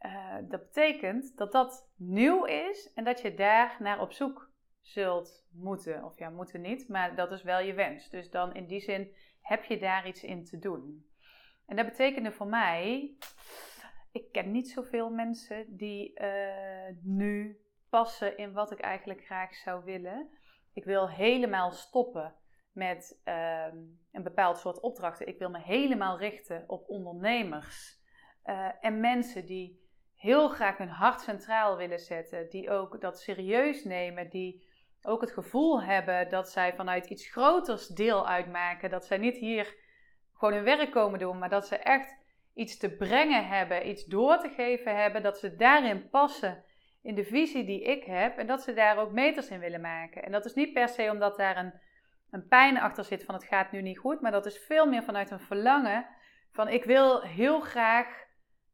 Uh, 0.00 0.34
dat 0.48 0.60
betekent 0.60 1.36
dat 1.36 1.52
dat 1.52 1.90
nieuw 1.96 2.44
is 2.44 2.92
en 2.92 3.04
dat 3.04 3.20
je 3.20 3.34
daar 3.34 3.76
naar 3.78 4.00
op 4.00 4.12
zoek 4.12 4.50
zult 4.86 5.46
moeten. 5.52 6.04
Of 6.04 6.18
ja, 6.18 6.30
moeten 6.30 6.60
niet, 6.60 6.88
maar 6.88 7.16
dat 7.16 7.32
is 7.32 7.42
wel 7.42 7.60
je 7.60 7.74
wens. 7.74 8.08
Dus 8.08 8.30
dan 8.30 8.54
in 8.54 8.66
die 8.66 8.80
zin 8.80 9.14
heb 9.40 9.64
je 9.64 9.78
daar 9.78 10.06
iets 10.06 10.24
in 10.24 10.44
te 10.44 10.58
doen. 10.58 11.06
En 11.66 11.76
dat 11.76 11.86
betekende 11.86 12.32
voor 12.32 12.46
mij, 12.46 13.16
ik 14.12 14.32
ken 14.32 14.50
niet 14.50 14.70
zoveel 14.70 15.10
mensen 15.10 15.76
die 15.76 16.20
uh, 16.20 16.96
nu 17.02 17.60
passen 17.88 18.36
in 18.36 18.52
wat 18.52 18.70
ik 18.70 18.80
eigenlijk 18.80 19.24
graag 19.24 19.54
zou 19.54 19.84
willen. 19.84 20.30
Ik 20.72 20.84
wil 20.84 21.08
helemaal 21.08 21.72
stoppen 21.72 22.34
met 22.72 23.20
uh, 23.24 23.66
een 24.12 24.22
bepaald 24.22 24.58
soort 24.58 24.80
opdrachten. 24.80 25.28
Ik 25.28 25.38
wil 25.38 25.50
me 25.50 25.58
helemaal 25.58 26.18
richten 26.18 26.64
op 26.66 26.88
ondernemers 26.88 28.00
uh, 28.44 28.68
en 28.80 29.00
mensen 29.00 29.46
die 29.46 29.84
heel 30.14 30.48
graag 30.48 30.78
hun 30.78 30.88
hart 30.88 31.20
centraal 31.20 31.76
willen 31.76 31.98
zetten, 31.98 32.50
die 32.50 32.70
ook 32.70 33.00
dat 33.00 33.20
serieus 33.20 33.84
nemen, 33.84 34.30
die 34.30 34.66
ook 35.06 35.20
het 35.20 35.32
gevoel 35.32 35.82
hebben 35.82 36.30
dat 36.30 36.50
zij 36.50 36.74
vanuit 36.74 37.06
iets 37.06 37.26
groters 37.26 37.86
deel 37.86 38.28
uitmaken. 38.28 38.90
Dat 38.90 39.06
zij 39.06 39.18
niet 39.18 39.36
hier 39.36 39.74
gewoon 40.34 40.54
hun 40.54 40.64
werk 40.64 40.90
komen 40.90 41.18
doen, 41.18 41.38
maar 41.38 41.48
dat 41.48 41.66
ze 41.66 41.76
echt 41.76 42.16
iets 42.54 42.76
te 42.76 42.96
brengen 42.96 43.46
hebben, 43.46 43.88
iets 43.88 44.04
door 44.04 44.38
te 44.38 44.48
geven 44.48 44.96
hebben, 44.96 45.22
dat 45.22 45.38
ze 45.38 45.56
daarin 45.56 46.08
passen 46.08 46.64
in 47.02 47.14
de 47.14 47.24
visie 47.24 47.64
die 47.64 47.82
ik 47.82 48.04
heb 48.04 48.38
en 48.38 48.46
dat 48.46 48.62
ze 48.62 48.72
daar 48.72 48.98
ook 48.98 49.12
meters 49.12 49.48
in 49.48 49.60
willen 49.60 49.80
maken. 49.80 50.22
En 50.22 50.32
dat 50.32 50.44
is 50.44 50.54
niet 50.54 50.72
per 50.72 50.88
se 50.88 51.10
omdat 51.10 51.36
daar 51.36 51.56
een, 51.56 51.72
een 52.30 52.48
pijn 52.48 52.78
achter 52.78 53.04
zit 53.04 53.24
van 53.24 53.34
het 53.34 53.44
gaat 53.44 53.72
nu 53.72 53.82
niet 53.82 53.98
goed, 53.98 54.20
maar 54.20 54.32
dat 54.32 54.46
is 54.46 54.58
veel 54.58 54.86
meer 54.86 55.02
vanuit 55.02 55.30
een 55.30 55.40
verlangen 55.40 56.06
van 56.50 56.68
ik 56.68 56.84
wil 56.84 57.22
heel 57.22 57.60
graag 57.60 58.25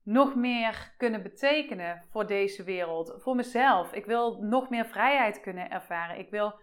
nog 0.02 0.34
meer 0.34 0.94
kunnen 0.96 1.22
betekenen 1.22 2.04
voor 2.10 2.26
deze 2.26 2.62
wereld, 2.62 3.14
voor 3.18 3.36
mezelf. 3.36 3.92
Ik 3.92 4.04
wil 4.04 4.42
nog 4.42 4.70
meer 4.70 4.86
vrijheid 4.86 5.40
kunnen 5.40 5.70
ervaren. 5.70 6.18
Ik 6.18 6.30
wil, 6.30 6.54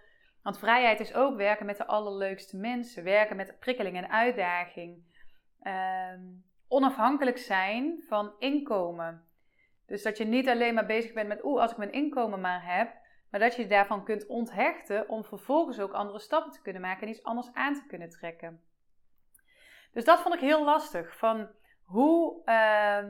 want 0.44 0.60
vrijheid 0.60 1.00
is 1.00 1.14
ook 1.14 1.38
werken 1.38 1.66
met 1.66 1.78
de 1.78 1.88
allerleukste 1.88 2.58
mensen, 2.58 3.04
werken 3.04 3.36
met 3.36 3.60
prikkeling 3.60 3.98
en 3.98 4.10
uitdaging. 4.10 5.04
Ehm, 5.62 6.22
onafhankelijk 6.68 7.38
zijn 7.38 8.04
van 8.08 8.34
inkomen. 8.40 9.28
Dus 9.86 10.04
dat 10.04 10.18
je 10.18 10.26
niet 10.26 10.50
alleen 10.50 10.74
maar 10.74 10.86
bezig 10.86 11.14
bent 11.14 11.28
met, 11.28 11.44
oeh, 11.44 11.62
als 11.62 11.72
ik 11.72 11.78
mijn 11.78 11.92
inkomen 11.92 12.42
maar 12.42 12.78
heb, 12.78 12.94
maar 13.32 13.40
dat 13.40 13.56
je 13.56 13.68
daarvan 13.68 14.04
kunt 14.04 14.28
onthechten 14.28 15.10
om 15.10 15.24
vervolgens 15.24 15.80
ook 15.80 15.94
andere 15.94 16.20
stappen 16.20 16.52
te 16.52 16.62
kunnen 16.62 16.82
maken 16.82 17.02
en 17.02 17.10
iets 17.10 17.24
anders 17.24 17.54
aan 17.54 17.74
te 17.74 17.86
kunnen 17.88 18.10
trekken. 18.10 18.64
Dus 19.92 20.06
dat 20.06 20.22
vond 20.22 20.36
ik 20.36 20.42
heel 20.42 20.64
lastig. 20.64 21.18
Van 21.18 21.50
hoe, 21.90 22.42
uh, 22.46 23.06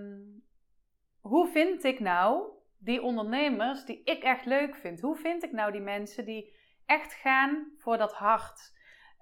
hoe 1.21 1.48
vind 1.48 1.83
ik 1.83 2.00
nou 2.00 2.51
die 2.77 3.01
ondernemers 3.01 3.86
die 3.86 4.01
ik 4.03 4.24
echt 4.24 4.45
leuk 4.45 4.75
vind? 4.75 5.01
Hoe 5.01 5.15
vind 5.15 5.43
ik 5.43 5.51
nou 5.51 5.71
die 5.71 5.81
mensen 5.81 6.25
die 6.25 6.55
echt 6.86 7.13
gaan 7.13 7.74
voor 7.77 7.98
dat 7.98 8.13
hart? 8.13 8.77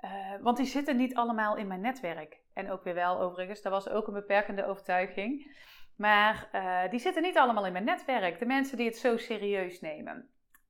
Uh, 0.06 0.42
want 0.42 0.58
die 0.58 0.66
zitten 0.66 0.98
niet 0.98 1.16
allemaal 1.16 1.56
in 1.56 1.68
mijn 1.68 1.82
netwerk. 1.82 2.40
En 2.54 2.72
ook 2.72 2.84
weer 2.84 2.94
wel 2.94 3.20
overigens, 3.20 3.62
dat 3.62 3.72
was 3.72 3.90
ook 3.90 4.08
een 4.08 4.14
beperkende 4.14 4.66
overtuiging. 4.66 5.56
Maar 5.96 6.50
uh, 6.54 6.90
die 6.90 7.00
zitten 7.00 7.22
niet 7.22 7.38
allemaal 7.38 7.66
in 7.66 7.72
mijn 7.72 7.84
netwerk. 7.84 8.40
De 8.40 8.46
mensen 8.46 8.78
die 8.78 8.86
het 8.86 8.98
zo 8.98 9.18
serieus 9.18 9.82
nemen. 9.82 10.30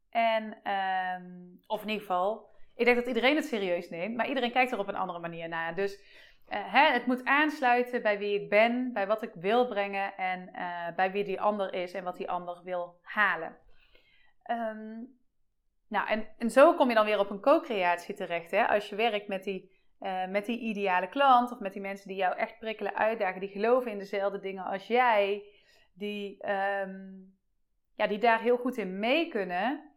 En, 0.09 0.57
uh, 0.63 1.67
of 1.67 1.81
in 1.81 1.87
ieder 1.87 2.01
geval, 2.05 2.49
ik 2.75 2.85
denk 2.85 2.97
dat 2.97 3.07
iedereen 3.07 3.35
het 3.35 3.45
serieus 3.45 3.89
neemt, 3.89 4.15
maar 4.15 4.27
iedereen 4.27 4.51
kijkt 4.51 4.71
er 4.71 4.79
op 4.79 4.87
een 4.87 4.95
andere 4.95 5.19
manier 5.19 5.49
naar. 5.49 5.75
Dus 5.75 5.99
hè, 6.47 6.91
het 6.91 7.05
moet 7.05 7.25
aansluiten 7.25 8.01
bij 8.01 8.17
wie 8.17 8.41
ik 8.41 8.49
ben, 8.49 8.93
bij 8.93 9.07
wat 9.07 9.21
ik 9.21 9.33
wil 9.33 9.67
brengen 9.67 10.17
en 10.17 10.49
uh, 10.55 10.95
bij 10.95 11.11
wie 11.11 11.23
die 11.23 11.41
ander 11.41 11.73
is 11.73 11.93
en 11.93 12.03
wat 12.03 12.17
die 12.17 12.29
ander 12.29 12.63
wil 12.63 12.99
halen. 13.01 13.57
Um, 14.51 15.15
nou, 15.87 16.07
en, 16.07 16.27
en 16.37 16.49
zo 16.49 16.73
kom 16.73 16.89
je 16.89 16.95
dan 16.95 17.05
weer 17.05 17.19
op 17.19 17.29
een 17.29 17.41
co-creatie 17.41 18.15
terecht. 18.15 18.51
Hè? 18.51 18.67
Als 18.67 18.89
je 18.89 18.95
werkt 18.95 19.27
met 19.27 19.43
die 19.43 19.75
uh, 19.99 20.27
met 20.27 20.45
die 20.45 20.59
ideale 20.59 21.07
klant 21.07 21.51
of 21.51 21.59
met 21.59 21.73
die 21.73 21.81
mensen 21.81 22.07
die 22.07 22.17
jou 22.17 22.35
echt 22.35 22.59
prikkelen, 22.59 22.95
uitdagen, 22.95 23.39
die 23.39 23.49
geloven 23.49 23.91
in 23.91 23.97
dezelfde 23.97 24.39
dingen 24.39 24.63
als 24.63 24.87
jij, 24.87 25.43
die, 25.93 26.49
um, 26.49 27.35
ja, 27.95 28.07
die 28.07 28.17
daar 28.17 28.41
heel 28.41 28.57
goed 28.57 28.77
in 28.77 28.99
mee 28.99 29.27
kunnen, 29.27 29.91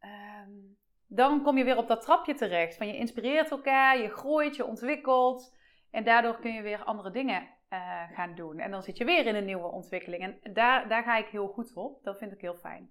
um, 0.00 0.76
dan 1.06 1.42
kom 1.42 1.58
je 1.58 1.64
weer 1.64 1.76
op 1.76 1.88
dat 1.88 2.02
trapje 2.02 2.34
terecht. 2.34 2.76
Van 2.76 2.86
je 2.86 2.96
inspireert 2.96 3.50
elkaar, 3.50 3.98
je 3.98 4.08
groeit, 4.08 4.56
je 4.56 4.64
ontwikkelt. 4.64 5.56
En 5.94 6.04
daardoor 6.04 6.40
kun 6.40 6.52
je 6.52 6.62
weer 6.62 6.84
andere 6.84 7.10
dingen 7.10 7.42
uh, 7.70 8.02
gaan 8.14 8.34
doen. 8.34 8.58
En 8.58 8.70
dan 8.70 8.82
zit 8.82 8.96
je 8.96 9.04
weer 9.04 9.26
in 9.26 9.34
een 9.34 9.44
nieuwe 9.44 9.70
ontwikkeling. 9.70 10.22
En 10.22 10.52
daar, 10.52 10.88
daar 10.88 11.02
ga 11.02 11.16
ik 11.16 11.26
heel 11.26 11.48
goed 11.48 11.74
op. 11.74 12.04
Dat 12.04 12.18
vind 12.18 12.32
ik 12.32 12.40
heel 12.40 12.54
fijn. 12.54 12.90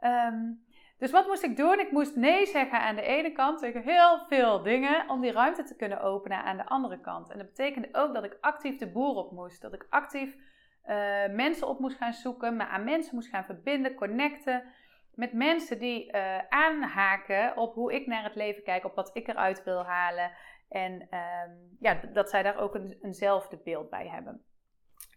Um, 0.00 0.66
dus 0.98 1.10
wat 1.10 1.26
moest 1.26 1.42
ik 1.42 1.56
doen? 1.56 1.80
Ik 1.80 1.90
moest 1.90 2.16
nee 2.16 2.46
zeggen 2.46 2.80
aan 2.80 2.96
de 2.96 3.02
ene 3.02 3.32
kant 3.32 3.58
tegen 3.58 3.82
heel 3.82 4.18
veel 4.28 4.62
dingen 4.62 5.08
om 5.08 5.20
die 5.20 5.32
ruimte 5.32 5.62
te 5.62 5.76
kunnen 5.76 6.00
openen 6.00 6.44
aan 6.44 6.56
de 6.56 6.66
andere 6.66 7.00
kant. 7.00 7.30
En 7.30 7.38
dat 7.38 7.46
betekende 7.46 7.88
ook 7.92 8.14
dat 8.14 8.24
ik 8.24 8.38
actief 8.40 8.78
de 8.78 8.90
boer 8.90 9.16
op 9.16 9.32
moest. 9.32 9.62
Dat 9.62 9.74
ik 9.74 9.86
actief 9.90 10.36
uh, 10.86 11.26
mensen 11.30 11.68
op 11.68 11.78
moest 11.78 11.96
gaan 11.96 12.12
zoeken, 12.12 12.56
me 12.56 12.66
aan 12.66 12.84
mensen 12.84 13.14
moest 13.14 13.28
gaan 13.28 13.44
verbinden, 13.44 13.94
connecten. 13.94 14.64
Met 15.14 15.32
mensen 15.32 15.78
die 15.78 16.12
uh, 16.12 16.38
aanhaken 16.48 17.56
op 17.56 17.74
hoe 17.74 17.94
ik 17.94 18.06
naar 18.06 18.24
het 18.24 18.34
leven 18.34 18.62
kijk, 18.62 18.84
op 18.84 18.94
wat 18.94 19.10
ik 19.12 19.28
eruit 19.28 19.64
wil 19.64 19.84
halen. 19.84 20.30
En 20.68 20.92
um, 20.92 21.76
ja, 21.80 21.94
dat 22.12 22.30
zij 22.30 22.42
daar 22.42 22.58
ook 22.58 22.74
een, 22.74 22.98
eenzelfde 23.02 23.56
beeld 23.56 23.90
bij 23.90 24.08
hebben. 24.08 24.44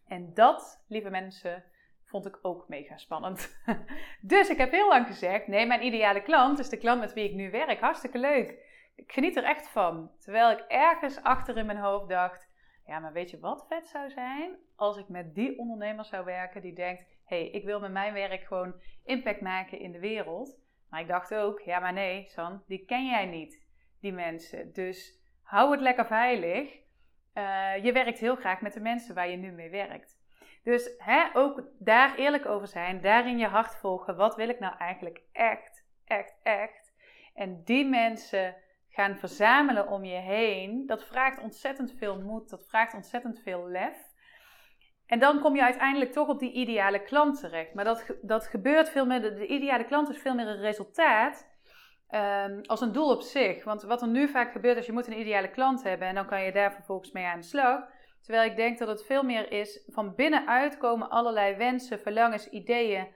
En 0.07 0.33
dat, 0.33 0.83
lieve 0.87 1.09
mensen, 1.09 1.63
vond 2.05 2.25
ik 2.25 2.39
ook 2.41 2.67
mega 2.67 2.97
spannend. 2.97 3.61
dus 4.21 4.49
ik 4.49 4.57
heb 4.57 4.71
heel 4.71 4.87
lang 4.87 5.07
gezegd: 5.07 5.47
nee, 5.47 5.65
mijn 5.65 5.85
ideale 5.85 6.21
klant 6.21 6.59
is 6.59 6.69
de 6.69 6.77
klant 6.77 6.99
met 6.99 7.13
wie 7.13 7.29
ik 7.29 7.33
nu 7.33 7.51
werk. 7.51 7.79
Hartstikke 7.79 8.17
leuk. 8.17 8.69
Ik 8.95 9.11
geniet 9.11 9.35
er 9.35 9.43
echt 9.43 9.69
van. 9.69 10.11
Terwijl 10.19 10.51
ik 10.51 10.65
ergens 10.67 11.23
achter 11.23 11.57
in 11.57 11.65
mijn 11.65 11.77
hoofd 11.77 12.09
dacht: 12.09 12.49
ja, 12.85 12.99
maar 12.99 13.13
weet 13.13 13.29
je 13.29 13.39
wat 13.39 13.65
vet 13.69 13.87
zou 13.87 14.09
zijn? 14.09 14.57
Als 14.75 14.97
ik 14.97 15.07
met 15.07 15.35
die 15.35 15.57
ondernemer 15.57 16.05
zou 16.05 16.25
werken 16.25 16.61
die 16.61 16.73
denkt: 16.73 17.01
hé, 17.25 17.39
hey, 17.41 17.49
ik 17.49 17.65
wil 17.65 17.79
met 17.79 17.91
mijn 17.91 18.13
werk 18.13 18.43
gewoon 18.43 18.81
impact 19.03 19.41
maken 19.41 19.79
in 19.79 19.91
de 19.91 19.99
wereld. 19.99 20.59
Maar 20.89 21.01
ik 21.01 21.07
dacht 21.07 21.33
ook: 21.33 21.59
ja, 21.59 21.79
maar 21.79 21.93
nee, 21.93 22.25
San, 22.27 22.63
die 22.67 22.85
ken 22.85 23.05
jij 23.05 23.25
niet, 23.25 23.65
die 23.99 24.13
mensen. 24.13 24.73
Dus 24.73 25.20
hou 25.51 25.71
het 25.71 25.81
lekker 25.81 26.05
veilig. 26.05 26.79
Uh, 27.33 27.83
je 27.83 27.91
werkt 27.91 28.19
heel 28.19 28.35
graag 28.35 28.61
met 28.61 28.73
de 28.73 28.79
mensen 28.79 29.15
waar 29.15 29.29
je 29.29 29.37
nu 29.37 29.51
mee 29.51 29.69
werkt. 29.69 30.19
Dus 30.63 30.93
hè, 30.97 31.23
ook 31.33 31.63
daar 31.79 32.15
eerlijk 32.15 32.45
over 32.45 32.67
zijn, 32.67 33.01
daarin 33.01 33.37
je 33.37 33.47
hart 33.47 33.75
volgen. 33.75 34.15
Wat 34.15 34.35
wil 34.35 34.49
ik 34.49 34.59
nou 34.59 34.77
eigenlijk 34.77 35.21
echt, 35.31 35.85
echt, 36.05 36.35
echt? 36.43 36.93
En 37.33 37.63
die 37.63 37.85
mensen 37.85 38.55
gaan 38.89 39.17
verzamelen 39.17 39.87
om 39.87 40.03
je 40.03 40.19
heen, 40.19 40.85
dat 40.85 41.05
vraagt 41.05 41.41
ontzettend 41.41 41.93
veel 41.97 42.21
moed, 42.21 42.49
dat 42.49 42.67
vraagt 42.67 42.93
ontzettend 42.93 43.39
veel 43.39 43.67
lef. 43.67 44.09
En 45.05 45.19
dan 45.19 45.39
kom 45.39 45.55
je 45.55 45.63
uiteindelijk 45.63 46.11
toch 46.11 46.27
op 46.27 46.39
die 46.39 46.51
ideale 46.51 47.03
klant 47.03 47.39
terecht. 47.39 47.73
Maar 47.73 47.85
dat, 47.85 48.05
dat 48.21 48.47
gebeurt 48.47 48.89
veel 48.89 49.05
meer, 49.05 49.21
de, 49.21 49.47
ideale 49.47 49.85
klant 49.85 50.09
is 50.09 50.17
veel 50.17 50.35
meer 50.35 50.47
een 50.47 50.61
resultaat 50.61 51.50
um, 52.11 52.61
als 52.65 52.81
een 52.81 52.91
doel 52.91 53.11
op 53.11 53.21
zich. 53.21 53.63
Want 53.63 53.81
wat 53.81 54.01
er 54.01 54.07
nu 54.07 54.27
vaak 54.27 54.51
gebeurt 54.51 54.77
is, 54.77 54.85
je 54.85 54.91
moet 54.91 55.07
een 55.07 55.19
ideale 55.19 55.51
klant 55.51 55.83
hebben 55.83 56.07
en 56.07 56.15
dan 56.15 56.27
kan 56.27 56.43
je 56.43 56.51
daar 56.51 56.73
vervolgens 56.73 57.11
mee 57.11 57.25
aan 57.25 57.39
de 57.39 57.45
slag. 57.45 57.83
Terwijl 58.21 58.49
ik 58.49 58.55
denk 58.55 58.77
dat 58.77 58.87
het 58.87 59.05
veel 59.05 59.23
meer 59.23 59.51
is 59.51 59.83
van 59.87 60.15
binnenuit 60.15 60.77
komen 60.77 61.09
allerlei 61.09 61.55
wensen, 61.55 61.99
verlangens, 61.99 62.49
ideeën, 62.49 63.07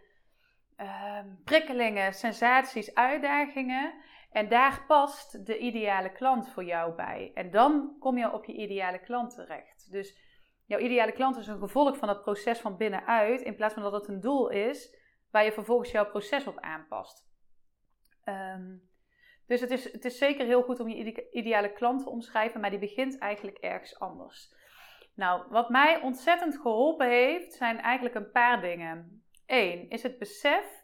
ehm, 0.76 1.28
prikkelingen, 1.44 2.14
sensaties, 2.14 2.96
uitdagingen. 2.96 3.94
En 4.32 4.50
daar 4.50 4.84
past 4.88 5.46
de 5.46 5.58
ideale 5.58 6.12
klant 6.12 6.50
voor 6.50 6.64
jou 6.64 6.96
bij. 6.96 7.32
En 7.34 7.52
dan 7.52 7.96
kom 8.00 8.18
je 8.18 8.34
op 8.34 8.46
je 8.46 8.54
ideale 8.54 9.00
klant 9.00 9.36
terecht. 9.36 9.92
Dus 9.92 10.18
jouw 10.66 10.80
ideale 10.80 11.12
klant 11.12 11.38
is 11.38 11.48
een 11.48 11.60
gevolg 11.60 11.98
van 11.98 12.10
het 12.10 12.22
proces 12.22 12.60
van 12.60 12.78
binnenuit, 12.78 13.42
in 13.42 13.56
plaats 13.56 13.74
van 13.74 13.84
dat 13.84 13.92
het 13.92 14.08
een 14.08 14.22
doel 14.22 14.50
is 14.50 14.98
waar 15.32 15.44
je 15.44 15.52
vervolgens 15.52 15.92
jouw 15.92 16.06
proces 16.06 16.48
op 16.48 16.60
aanpast. 16.60 17.25
Um, 18.26 18.90
dus 19.48 19.62
het 19.62 19.72
is, 19.72 19.92
het 19.92 20.06
is 20.06 20.18
zeker 20.18 20.46
heel 20.46 20.64
goed 20.64 20.80
om 20.80 20.90
je 20.90 21.32
ideale 21.32 21.74
klant 21.74 22.04
te 22.04 22.10
omschrijven, 22.10 22.62
maar 22.62 22.70
die 22.70 22.80
begint 22.80 23.18
eigenlijk 23.18 23.58
ergens 23.58 24.00
anders. 24.00 24.54
Nou, 25.16 25.46
wat 25.50 25.70
mij 25.70 26.02
ontzettend 26.02 26.58
geholpen 26.58 27.08
heeft, 27.08 27.54
zijn 27.54 27.80
eigenlijk 27.80 28.16
een 28.16 28.32
paar 28.32 28.62
dingen. 28.62 29.24
Eén 29.46 29.90
is 29.90 30.04
het 30.04 30.18
besef 30.18 30.84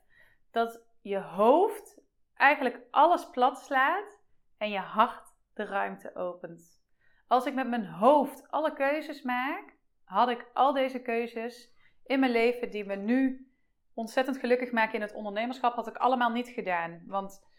dat 0.52 0.84
je 1.02 1.20
hoofd 1.20 2.02
eigenlijk 2.36 2.80
alles 2.92 3.30
plat 3.30 3.60
slaat 3.60 4.20
en 4.58 4.70
je 4.70 4.80
hart 4.80 5.34
de 5.54 5.66
ruimte 5.66 6.16
opent. 6.16 6.82
Als 7.28 7.46
ik 7.46 7.54
met 7.54 7.68
mijn 7.68 7.86
hoofd 7.86 8.52
alle 8.52 8.74
keuzes 8.74 9.22
maak, 9.22 9.76
had 10.04 10.30
ik 10.30 10.50
al 10.54 10.74
deze 10.74 11.02
keuzes 11.02 11.74
in 12.06 12.20
mijn 12.20 12.32
leven 12.32 12.72
die 12.72 12.86
me 12.86 12.96
nu 12.96 13.51
ontzettend 13.94 14.38
gelukkig 14.38 14.72
maken 14.72 14.96
in 14.96 15.02
het 15.02 15.14
ondernemerschap, 15.14 15.76
had 15.76 15.88
ik 15.88 15.98
allemaal 15.98 16.32
niet 16.32 16.50
gedaan. 16.50 17.04
Want 17.06 17.50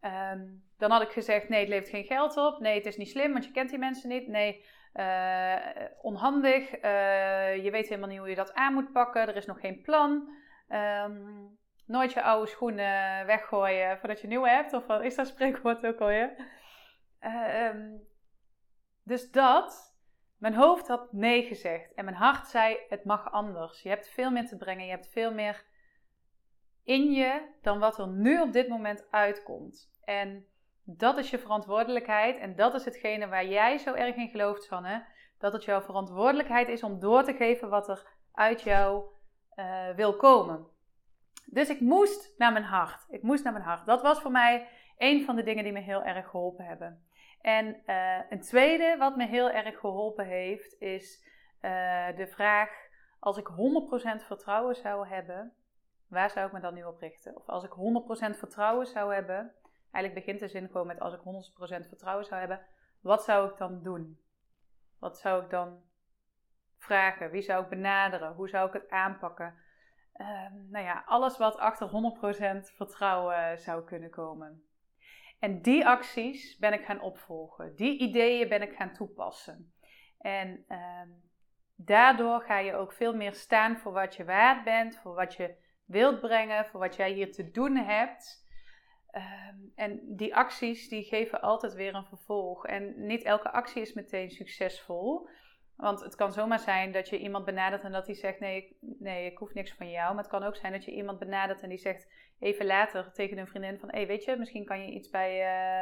um, 0.00 0.64
dan 0.78 0.90
had 0.90 1.02
ik 1.02 1.10
gezegd: 1.10 1.48
nee, 1.48 1.60
het 1.60 1.68
levert 1.68 1.90
geen 1.90 2.04
geld 2.04 2.36
op. 2.36 2.60
Nee, 2.60 2.74
het 2.74 2.86
is 2.86 2.96
niet 2.96 3.10
slim, 3.10 3.32
want 3.32 3.44
je 3.44 3.50
kent 3.50 3.70
die 3.70 3.78
mensen 3.78 4.08
niet. 4.08 4.28
Nee, 4.28 4.64
uh, 4.94 5.56
onhandig. 6.00 6.84
Uh, 6.84 7.64
je 7.64 7.68
weet 7.70 7.88
helemaal 7.88 8.08
niet 8.08 8.18
hoe 8.18 8.28
je 8.28 8.34
dat 8.34 8.54
aan 8.54 8.74
moet 8.74 8.92
pakken. 8.92 9.28
Er 9.28 9.36
is 9.36 9.46
nog 9.46 9.60
geen 9.60 9.82
plan. 9.82 10.28
Um, 10.68 11.58
nooit 11.86 12.12
je 12.12 12.22
oude 12.22 12.50
schoenen 12.50 13.26
weggooien 13.26 13.98
voordat 13.98 14.20
je 14.20 14.26
nieuwe 14.26 14.48
hebt. 14.48 14.72
Of 14.72 14.88
is 14.88 15.14
dat 15.14 15.26
spreekwoord 15.26 15.86
ook 15.86 16.00
alweer? 16.00 16.36
Um, 17.20 18.08
dus 19.04 19.30
dat. 19.30 19.90
Mijn 20.38 20.54
hoofd 20.54 20.88
had 20.88 21.12
nee 21.12 21.42
gezegd. 21.42 21.94
En 21.94 22.04
mijn 22.04 22.16
hart 22.16 22.46
zei: 22.46 22.76
het 22.88 23.04
mag 23.04 23.32
anders. 23.32 23.82
Je 23.82 23.88
hebt 23.88 24.08
veel 24.08 24.30
meer 24.30 24.46
te 24.46 24.56
brengen. 24.56 24.84
Je 24.84 24.90
hebt 24.90 25.12
veel 25.12 25.32
meer 25.32 25.64
in 26.84 27.12
je 27.12 27.42
dan 27.62 27.78
wat 27.78 27.98
er 27.98 28.08
nu 28.08 28.40
op 28.40 28.52
dit 28.52 28.68
moment 28.68 29.06
uitkomt. 29.10 29.90
En 30.04 30.46
dat 30.84 31.18
is 31.18 31.30
je 31.30 31.38
verantwoordelijkheid 31.38 32.38
en 32.38 32.56
dat 32.56 32.74
is 32.74 32.84
hetgene 32.84 33.28
waar 33.28 33.46
jij 33.46 33.78
zo 33.78 33.94
erg 33.94 34.16
in 34.16 34.28
gelooft, 34.28 34.62
Sanne. 34.62 35.04
Dat 35.38 35.52
het 35.52 35.64
jouw 35.64 35.80
verantwoordelijkheid 35.80 36.68
is 36.68 36.82
om 36.82 37.00
door 37.00 37.22
te 37.22 37.34
geven 37.34 37.68
wat 37.68 37.88
er 37.88 38.06
uit 38.32 38.62
jou 38.62 39.04
uh, 39.56 39.90
wil 39.90 40.16
komen. 40.16 40.66
Dus 41.46 41.68
ik 41.68 41.80
moest 41.80 42.38
naar 42.38 42.52
mijn 42.52 42.64
hart. 42.64 43.06
Ik 43.08 43.22
moest 43.22 43.44
naar 43.44 43.52
mijn 43.52 43.64
hart. 43.64 43.86
Dat 43.86 44.02
was 44.02 44.20
voor 44.20 44.30
mij 44.30 44.68
een 44.98 45.24
van 45.24 45.36
de 45.36 45.42
dingen 45.42 45.64
die 45.64 45.72
me 45.72 45.80
heel 45.80 46.02
erg 46.02 46.28
geholpen 46.28 46.64
hebben. 46.64 47.06
En 47.40 47.82
uh, 47.86 48.18
een 48.30 48.40
tweede 48.40 48.96
wat 48.98 49.16
me 49.16 49.26
heel 49.26 49.50
erg 49.50 49.78
geholpen 49.78 50.26
heeft, 50.26 50.80
is 50.80 51.24
uh, 51.60 51.70
de 52.16 52.26
vraag: 52.26 52.70
als 53.18 53.36
ik 53.36 53.48
100% 53.48 54.26
vertrouwen 54.26 54.74
zou 54.74 55.08
hebben, 55.08 55.52
waar 56.12 56.30
zou 56.30 56.46
ik 56.46 56.52
me 56.52 56.60
dan 56.60 56.74
nu 56.74 56.84
op 56.84 56.98
richten? 56.98 57.36
Of 57.36 57.48
als 57.48 57.64
ik 57.64 57.70
100% 58.34 58.38
vertrouwen 58.38 58.86
zou 58.86 59.14
hebben, 59.14 59.54
Eigenlijk 59.92 60.26
begint 60.26 60.40
de 60.40 60.58
zin 60.58 60.68
gewoon 60.70 60.86
met 60.86 61.00
als 61.00 61.14
ik 61.14 61.20
100% 61.20 61.88
vertrouwen 61.88 62.24
zou 62.24 62.40
hebben, 62.40 62.60
wat 63.00 63.24
zou 63.24 63.50
ik 63.50 63.56
dan 63.56 63.82
doen? 63.82 64.20
Wat 64.98 65.18
zou 65.18 65.42
ik 65.44 65.50
dan 65.50 65.82
vragen? 66.78 67.30
Wie 67.30 67.42
zou 67.42 67.62
ik 67.62 67.68
benaderen? 67.68 68.34
Hoe 68.34 68.48
zou 68.48 68.66
ik 68.66 68.72
het 68.72 68.90
aanpakken? 68.90 69.54
Um, 70.16 70.68
nou 70.70 70.84
ja, 70.84 71.02
alles 71.06 71.38
wat 71.38 71.56
achter 71.56 71.88
100% 71.88 72.74
vertrouwen 72.76 73.58
zou 73.58 73.84
kunnen 73.84 74.10
komen. 74.10 74.62
En 75.38 75.62
die 75.62 75.86
acties 75.86 76.58
ben 76.58 76.72
ik 76.72 76.84
gaan 76.84 77.00
opvolgen. 77.00 77.76
Die 77.76 77.98
ideeën 77.98 78.48
ben 78.48 78.62
ik 78.62 78.74
gaan 78.74 78.92
toepassen. 78.92 79.72
En 80.18 80.64
um, 80.68 81.22
daardoor 81.76 82.40
ga 82.40 82.58
je 82.58 82.74
ook 82.74 82.92
veel 82.92 83.14
meer 83.14 83.34
staan 83.34 83.78
voor 83.78 83.92
wat 83.92 84.14
je 84.14 84.24
waard 84.24 84.64
bent, 84.64 84.98
voor 84.98 85.14
wat 85.14 85.34
je 85.34 85.56
wilt 85.92 86.20
brengen, 86.20 86.66
voor 86.66 86.80
wat 86.80 86.96
jij 86.96 87.12
hier 87.12 87.32
te 87.32 87.50
doen 87.50 87.76
hebt. 87.76 88.46
Ehm, 89.10 89.56
en 89.74 90.00
die 90.16 90.36
acties 90.36 90.88
die 90.88 91.02
geven 91.02 91.40
altijd 91.40 91.74
weer 91.74 91.94
een 91.94 92.06
vervolg. 92.06 92.66
En 92.66 93.06
niet 93.06 93.22
elke 93.22 93.50
actie 93.50 93.82
is 93.82 93.92
meteen 93.92 94.30
succesvol. 94.30 95.28
Want 95.76 96.00
het 96.00 96.14
kan 96.14 96.32
zomaar 96.32 96.58
zijn 96.58 96.92
dat 96.92 97.08
je 97.08 97.18
iemand 97.18 97.44
benadert 97.44 97.82
en 97.82 97.92
dat 97.92 98.06
hij 98.06 98.14
zegt: 98.14 98.40
nee 98.40 98.56
ik, 98.56 98.74
nee, 98.98 99.30
ik 99.30 99.38
hoef 99.38 99.54
niks 99.54 99.72
van 99.72 99.90
jou. 99.90 100.14
Maar 100.14 100.22
het 100.22 100.32
kan 100.32 100.42
ook 100.42 100.56
zijn 100.56 100.72
dat 100.72 100.84
je 100.84 100.94
iemand 100.94 101.18
benadert 101.18 101.62
en 101.62 101.68
die 101.68 101.78
zegt 101.78 102.08
even 102.38 102.66
later 102.66 103.12
tegen 103.12 103.38
een 103.38 103.46
vriendin: 103.46 103.78
van, 103.78 103.88
hé, 103.88 103.96
hey, 103.96 104.06
weet 104.06 104.24
je, 104.24 104.36
misschien 104.36 104.64
kan 104.64 104.84
je 104.84 104.92
iets 104.92 105.10
bij, 105.10 105.40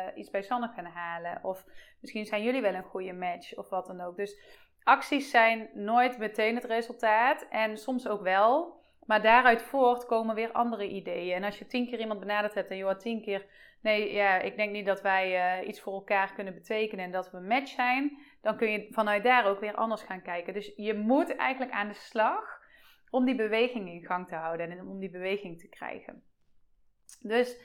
uh, 0.08 0.18
iets 0.18 0.30
bij 0.30 0.42
Sanne 0.42 0.68
gaan 0.68 0.84
halen. 0.84 1.44
Of 1.44 1.64
misschien 2.00 2.26
zijn 2.26 2.42
jullie 2.42 2.60
wel 2.60 2.74
een 2.74 2.82
goede 2.82 3.12
match 3.12 3.54
of 3.56 3.68
wat 3.68 3.86
dan 3.86 4.00
ook. 4.00 4.16
Dus 4.16 4.40
acties 4.82 5.30
zijn 5.30 5.70
nooit 5.74 6.18
meteen 6.18 6.54
het 6.54 6.64
resultaat 6.64 7.46
en 7.50 7.76
soms 7.76 8.08
ook 8.08 8.22
wel. 8.22 8.79
Maar 9.10 9.22
daaruit 9.22 9.62
voort 9.62 10.06
komen 10.06 10.34
weer 10.34 10.52
andere 10.52 10.88
ideeën. 10.88 11.34
En 11.34 11.44
als 11.44 11.58
je 11.58 11.66
tien 11.66 11.86
keer 11.86 12.00
iemand 12.00 12.20
benaderd 12.20 12.54
hebt 12.54 12.70
en 12.70 12.76
je 12.76 12.82
hoort 12.82 13.00
tien 13.00 13.22
keer... 13.22 13.46
Nee, 13.82 14.12
ja, 14.12 14.38
ik 14.38 14.56
denk 14.56 14.72
niet 14.72 14.86
dat 14.86 15.00
wij 15.00 15.60
uh, 15.62 15.68
iets 15.68 15.80
voor 15.80 15.92
elkaar 15.92 16.32
kunnen 16.32 16.54
betekenen 16.54 17.04
en 17.04 17.10
dat 17.10 17.30
we 17.30 17.40
match 17.40 17.68
zijn. 17.68 18.18
Dan 18.40 18.56
kun 18.56 18.70
je 18.70 18.86
vanuit 18.90 19.22
daar 19.22 19.46
ook 19.46 19.60
weer 19.60 19.74
anders 19.74 20.02
gaan 20.02 20.22
kijken. 20.22 20.54
Dus 20.54 20.72
je 20.76 20.94
moet 20.94 21.36
eigenlijk 21.36 21.72
aan 21.72 21.88
de 21.88 21.94
slag 21.94 22.60
om 23.10 23.24
die 23.24 23.34
beweging 23.34 23.88
in 23.88 24.06
gang 24.06 24.28
te 24.28 24.34
houden 24.34 24.70
en 24.70 24.88
om 24.88 24.98
die 24.98 25.10
beweging 25.10 25.60
te 25.60 25.68
krijgen. 25.68 26.22
Dus 27.20 27.56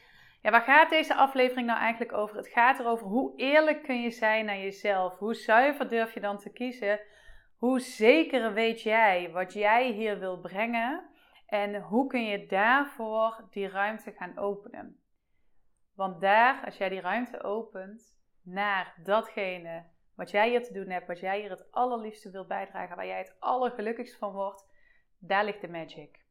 ja, 0.41 0.51
waar 0.51 0.62
gaat 0.62 0.89
deze 0.89 1.15
aflevering 1.15 1.67
nou 1.67 1.79
eigenlijk 1.79 2.13
over? 2.13 2.38
Het 2.38 2.47
gaat 2.47 2.79
erover 2.79 3.08
hoe 3.08 3.34
eerlijk 3.36 3.84
kun 3.84 4.01
je 4.01 4.12
zijn 4.12 4.45
naar 4.45 4.60
jezelf? 4.60 5.17
Hoe 5.17 5.34
zuiver 5.34 5.89
durf 5.89 6.13
je 6.13 6.19
dan 6.19 6.38
te 6.38 6.51
kiezen? 6.51 6.99
Hoe 7.58 7.79
zeker 7.79 8.53
weet 8.53 8.81
jij 8.81 9.29
wat 9.31 9.53
jij 9.53 9.91
hier 9.91 10.19
wil 10.19 10.39
brengen? 10.39 11.13
En 11.45 11.81
hoe 11.81 12.08
kun 12.08 12.25
je 12.25 12.45
daarvoor 12.45 13.47
die 13.49 13.69
ruimte 13.69 14.12
gaan 14.12 14.38
openen? 14.38 14.99
Want 15.95 16.21
daar, 16.21 16.65
als 16.65 16.77
jij 16.77 16.89
die 16.89 17.01
ruimte 17.01 17.43
opent 17.43 18.19
naar 18.43 18.95
datgene 19.03 19.84
wat 20.15 20.31
jij 20.31 20.49
hier 20.49 20.63
te 20.63 20.73
doen 20.73 20.89
hebt, 20.89 21.08
wat 21.08 21.19
jij 21.19 21.39
hier 21.39 21.49
het 21.49 21.71
allerliefste 21.71 22.31
wilt 22.31 22.47
bijdragen, 22.47 22.95
waar 22.95 23.05
jij 23.05 23.17
het 23.17 23.36
allergelukkigst 23.39 24.17
van 24.17 24.31
wordt, 24.31 24.65
daar 25.19 25.45
ligt 25.45 25.62
de 25.62 25.67
magic. 25.67 26.23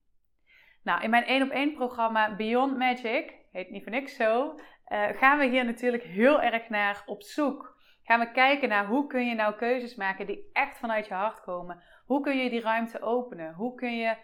Nou, 0.82 1.02
in 1.02 1.10
mijn 1.10 1.24
1 1.24 1.42
op 1.42 1.50
1 1.50 1.74
programma 1.74 2.36
Beyond 2.36 2.78
Magic, 2.78 3.34
heet 3.52 3.70
niet 3.70 3.82
voor 3.82 3.92
niks 3.92 4.16
zo, 4.16 4.58
uh, 4.88 5.08
gaan 5.08 5.38
we 5.38 5.44
hier 5.44 5.64
natuurlijk 5.64 6.02
heel 6.02 6.42
erg 6.42 6.68
naar 6.68 7.02
op 7.06 7.22
zoek. 7.22 7.76
Gaan 8.02 8.20
we 8.20 8.30
kijken 8.30 8.68
naar 8.68 8.86
hoe 8.86 9.06
kun 9.06 9.26
je 9.26 9.34
nou 9.34 9.54
keuzes 9.54 9.94
maken 9.94 10.26
die 10.26 10.50
echt 10.52 10.78
vanuit 10.78 11.06
je 11.06 11.14
hart 11.14 11.40
komen. 11.40 11.82
Hoe 12.06 12.20
kun 12.20 12.36
je 12.36 12.50
die 12.50 12.60
ruimte 12.60 13.02
openen? 13.02 13.54
Hoe 13.54 13.74
kun 13.74 13.96
je 13.96 14.16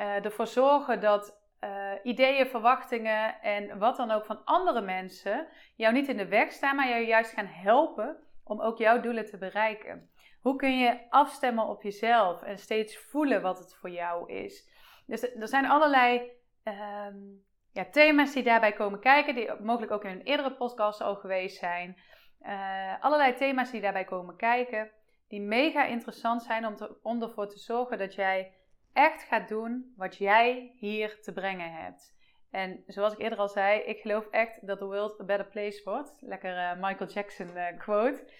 uh, 0.00 0.24
ervoor 0.24 0.46
zorgen 0.46 1.00
dat 1.00 1.38
uh, 1.64 1.92
ideeën, 2.02 2.46
verwachtingen 2.46 3.42
en 3.42 3.78
wat 3.78 3.96
dan 3.96 4.10
ook 4.10 4.24
van 4.24 4.44
andere 4.44 4.80
mensen 4.80 5.46
jou 5.76 5.92
niet 5.92 6.08
in 6.08 6.16
de 6.16 6.28
weg 6.28 6.52
staan, 6.52 6.76
maar 6.76 6.88
jou 6.88 7.04
juist 7.04 7.32
gaan 7.32 7.46
helpen 7.46 8.16
om 8.44 8.60
ook 8.60 8.78
jouw 8.78 9.00
doelen 9.00 9.26
te 9.26 9.38
bereiken? 9.38 10.10
Hoe 10.40 10.56
kun 10.56 10.78
je 10.78 10.98
afstemmen 11.10 11.66
op 11.66 11.82
jezelf 11.82 12.42
en 12.42 12.58
steeds 12.58 12.98
voelen 12.98 13.42
wat 13.42 13.58
het 13.58 13.74
voor 13.74 13.90
jou 13.90 14.32
is? 14.32 14.68
Dus 15.06 15.34
er 15.34 15.48
zijn 15.48 15.66
allerlei 15.66 16.32
um, 16.64 17.44
ja, 17.72 17.84
thema's 17.90 18.32
die 18.32 18.42
daarbij 18.42 18.72
komen 18.72 19.00
kijken, 19.00 19.34
die 19.34 19.50
mogelijk 19.60 19.92
ook 19.92 20.04
in 20.04 20.10
een 20.10 20.22
eerdere 20.22 20.52
podcast 20.52 21.00
al 21.00 21.16
geweest 21.16 21.58
zijn. 21.58 21.96
Uh, 22.42 23.04
allerlei 23.04 23.34
thema's 23.34 23.70
die 23.70 23.80
daarbij 23.80 24.04
komen 24.04 24.36
kijken, 24.36 24.90
die 25.28 25.40
mega 25.40 25.84
interessant 25.84 26.42
zijn 26.42 26.66
om, 26.66 26.76
te, 26.76 26.98
om 27.02 27.22
ervoor 27.22 27.48
te 27.48 27.58
zorgen 27.58 27.98
dat 27.98 28.14
jij 28.14 28.52
echt 28.92 29.22
gaat 29.22 29.48
doen 29.48 29.92
wat 29.96 30.16
jij 30.16 30.72
hier 30.76 31.20
te 31.20 31.32
brengen 31.32 31.72
hebt. 31.72 32.18
En 32.50 32.82
zoals 32.86 33.12
ik 33.12 33.18
eerder 33.18 33.38
al 33.38 33.48
zei, 33.48 33.80
ik 33.80 34.00
geloof 34.00 34.26
echt 34.26 34.66
dat 34.66 34.78
de 34.78 34.84
world 34.84 35.20
a 35.20 35.24
better 35.24 35.46
place 35.46 35.80
wordt. 35.84 36.18
Lekker 36.20 36.56
uh, 36.56 36.72
Michael 36.82 37.10
Jackson 37.10 37.56
uh, 37.56 37.78
quote. 37.78 38.32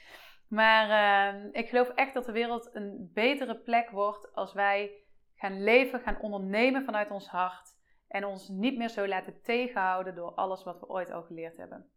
Maar 0.49 0.89
uh, 1.35 1.45
ik 1.53 1.69
geloof 1.69 1.89
echt 1.89 2.15
dat 2.15 2.25
de 2.25 2.33
wereld 2.33 2.71
een 2.73 3.11
betere 3.15 3.57
plek 3.57 3.91
wordt 3.91 4.35
als 4.35 4.53
wij 4.53 4.93
gaan 5.37 5.63
leven, 5.63 6.01
gaan 6.01 6.21
ondernemen 6.21 6.85
vanuit 6.85 7.11
ons 7.11 7.29
hart. 7.29 7.79
En 8.09 8.25
ons 8.25 8.49
niet 8.49 8.77
meer 8.77 8.89
zo 8.89 9.07
laten 9.07 9.43
tegenhouden 9.43 10.15
door 10.15 10.35
alles 10.35 10.65
wat 10.65 10.81
we 10.81 10.89
ooit 10.89 11.11
al 11.11 11.23
geleerd 11.23 11.57
hebben. 11.57 11.91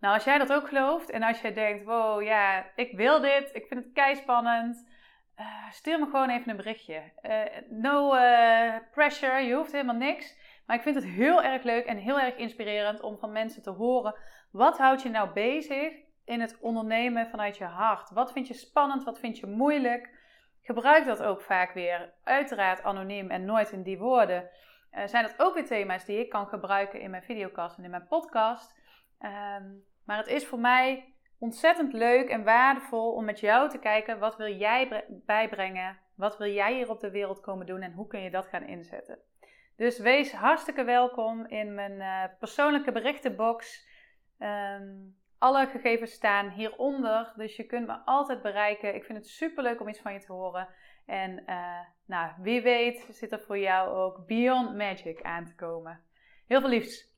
Nou, 0.00 0.14
als 0.14 0.24
jij 0.24 0.38
dat 0.38 0.52
ook 0.52 0.68
gelooft 0.68 1.10
en 1.10 1.22
als 1.22 1.40
jij 1.40 1.52
denkt, 1.52 1.84
wow, 1.84 2.22
ja, 2.22 2.70
ik 2.74 2.96
wil 2.96 3.20
dit, 3.20 3.50
ik 3.54 3.66
vind 3.66 3.84
het 3.84 3.92
kei 3.92 4.14
spannend, 4.14 4.88
uh, 5.40 5.70
stuur 5.70 5.98
me 5.98 6.04
gewoon 6.04 6.30
even 6.30 6.50
een 6.50 6.56
berichtje. 6.56 7.02
Uh, 7.22 7.42
no 7.68 8.14
uh, 8.14 8.74
pressure, 8.90 9.40
je 9.40 9.54
hoeft 9.54 9.72
helemaal 9.72 9.94
niks. 9.94 10.36
Maar 10.66 10.76
ik 10.76 10.82
vind 10.82 10.94
het 10.94 11.04
heel 11.04 11.42
erg 11.42 11.62
leuk 11.62 11.84
en 11.84 11.96
heel 11.96 12.20
erg 12.20 12.36
inspirerend 12.36 13.00
om 13.00 13.18
van 13.18 13.32
mensen 13.32 13.62
te 13.62 13.70
horen, 13.70 14.14
wat 14.50 14.78
houdt 14.78 15.02
je 15.02 15.08
nou 15.08 15.32
bezig 15.32 15.92
in 16.24 16.40
het 16.40 16.58
ondernemen 16.60 17.28
vanuit 17.28 17.56
je 17.56 17.64
hart? 17.64 18.10
Wat 18.10 18.32
vind 18.32 18.48
je 18.48 18.54
spannend, 18.54 19.04
wat 19.04 19.18
vind 19.18 19.38
je 19.38 19.46
moeilijk? 19.46 20.14
Gebruik 20.62 21.04
dat 21.04 21.22
ook 21.22 21.40
vaak 21.40 21.72
weer, 21.72 22.12
uiteraard 22.24 22.82
anoniem 22.82 23.30
en 23.30 23.44
nooit 23.44 23.70
in 23.70 23.82
die 23.82 23.98
woorden. 23.98 24.50
zijn 25.04 25.24
dat 25.24 25.34
ook 25.38 25.54
weer 25.54 25.66
thema's 25.66 26.04
die 26.04 26.18
ik 26.18 26.30
kan 26.30 26.46
gebruiken 26.46 27.00
in 27.00 27.10
mijn 27.10 27.22
videocast 27.22 27.78
en 27.78 27.84
in 27.84 27.90
mijn 27.90 28.06
podcast. 28.06 28.74
Ehm, 29.18 29.64
maar 30.04 30.16
het 30.16 30.26
is 30.26 30.46
voor 30.46 30.58
mij 30.58 31.15
ontzettend 31.38 31.92
leuk 31.92 32.28
en 32.28 32.44
waardevol 32.44 33.12
om 33.12 33.24
met 33.24 33.40
jou 33.40 33.68
te 33.68 33.78
kijken 33.78 34.18
wat 34.18 34.36
wil 34.36 34.52
jij 34.56 35.04
bijbrengen, 35.08 35.98
wat 36.14 36.38
wil 36.38 36.52
jij 36.52 36.74
hier 36.74 36.90
op 36.90 37.00
de 37.00 37.10
wereld 37.10 37.40
komen 37.40 37.66
doen 37.66 37.80
en 37.80 37.92
hoe 37.92 38.06
kun 38.06 38.20
je 38.20 38.30
dat 38.30 38.46
gaan 38.46 38.66
inzetten. 38.66 39.18
Dus 39.76 39.98
wees 39.98 40.32
hartstikke 40.32 40.84
welkom 40.84 41.46
in 41.46 41.74
mijn 41.74 41.92
uh, 41.92 42.38
persoonlijke 42.38 42.92
berichtenbox. 42.92 43.86
Um, 44.38 45.16
alle 45.38 45.66
gegevens 45.66 46.12
staan 46.12 46.48
hieronder, 46.48 47.32
dus 47.36 47.56
je 47.56 47.64
kunt 47.64 47.86
me 47.86 47.98
altijd 48.04 48.42
bereiken. 48.42 48.94
Ik 48.94 49.04
vind 49.04 49.18
het 49.18 49.28
super 49.28 49.62
leuk 49.62 49.80
om 49.80 49.88
iets 49.88 50.00
van 50.00 50.12
je 50.12 50.20
te 50.20 50.32
horen. 50.32 50.68
En 51.06 51.42
uh, 51.46 51.80
nou, 52.06 52.32
wie 52.38 52.62
weet 52.62 53.06
zit 53.10 53.32
er 53.32 53.40
voor 53.40 53.58
jou 53.58 53.94
ook 53.94 54.26
Beyond 54.26 54.76
Magic 54.76 55.22
aan 55.22 55.44
te 55.44 55.54
komen. 55.54 56.00
Heel 56.46 56.60
veel 56.60 56.68
liefs. 56.68 57.14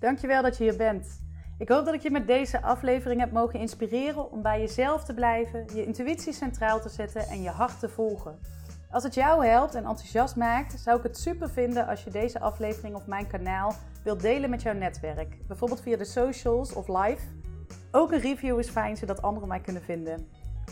Dankjewel 0.00 0.42
dat 0.42 0.56
je 0.58 0.64
hier 0.64 0.76
bent. 0.76 1.21
Ik 1.62 1.68
hoop 1.68 1.84
dat 1.84 1.94
ik 1.94 2.02
je 2.02 2.10
met 2.10 2.26
deze 2.26 2.62
aflevering 2.62 3.20
heb 3.20 3.32
mogen 3.32 3.58
inspireren 3.58 4.32
om 4.32 4.42
bij 4.42 4.60
jezelf 4.60 5.04
te 5.04 5.14
blijven, 5.14 5.66
je 5.74 5.84
intuïtie 5.84 6.32
centraal 6.32 6.80
te 6.80 6.88
zetten 6.88 7.26
en 7.26 7.42
je 7.42 7.48
hart 7.48 7.80
te 7.80 7.88
volgen. 7.88 8.38
Als 8.90 9.02
het 9.02 9.14
jou 9.14 9.46
helpt 9.46 9.74
en 9.74 9.84
enthousiast 9.84 10.36
maakt, 10.36 10.80
zou 10.80 10.96
ik 10.96 11.02
het 11.02 11.18
super 11.18 11.50
vinden 11.50 11.86
als 11.86 12.04
je 12.04 12.10
deze 12.10 12.40
aflevering 12.40 12.94
op 12.94 13.06
mijn 13.06 13.26
kanaal 13.26 13.74
wilt 14.04 14.20
delen 14.20 14.50
met 14.50 14.62
jouw 14.62 14.74
netwerk. 14.74 15.46
Bijvoorbeeld 15.46 15.82
via 15.82 15.96
de 15.96 16.04
socials 16.04 16.72
of 16.72 16.88
live. 16.88 17.22
Ook 17.90 18.12
een 18.12 18.20
review 18.20 18.58
is 18.58 18.68
fijn 18.68 18.96
zodat 18.96 19.22
anderen 19.22 19.48
mij 19.48 19.60
kunnen 19.60 19.82
vinden. 19.82 20.28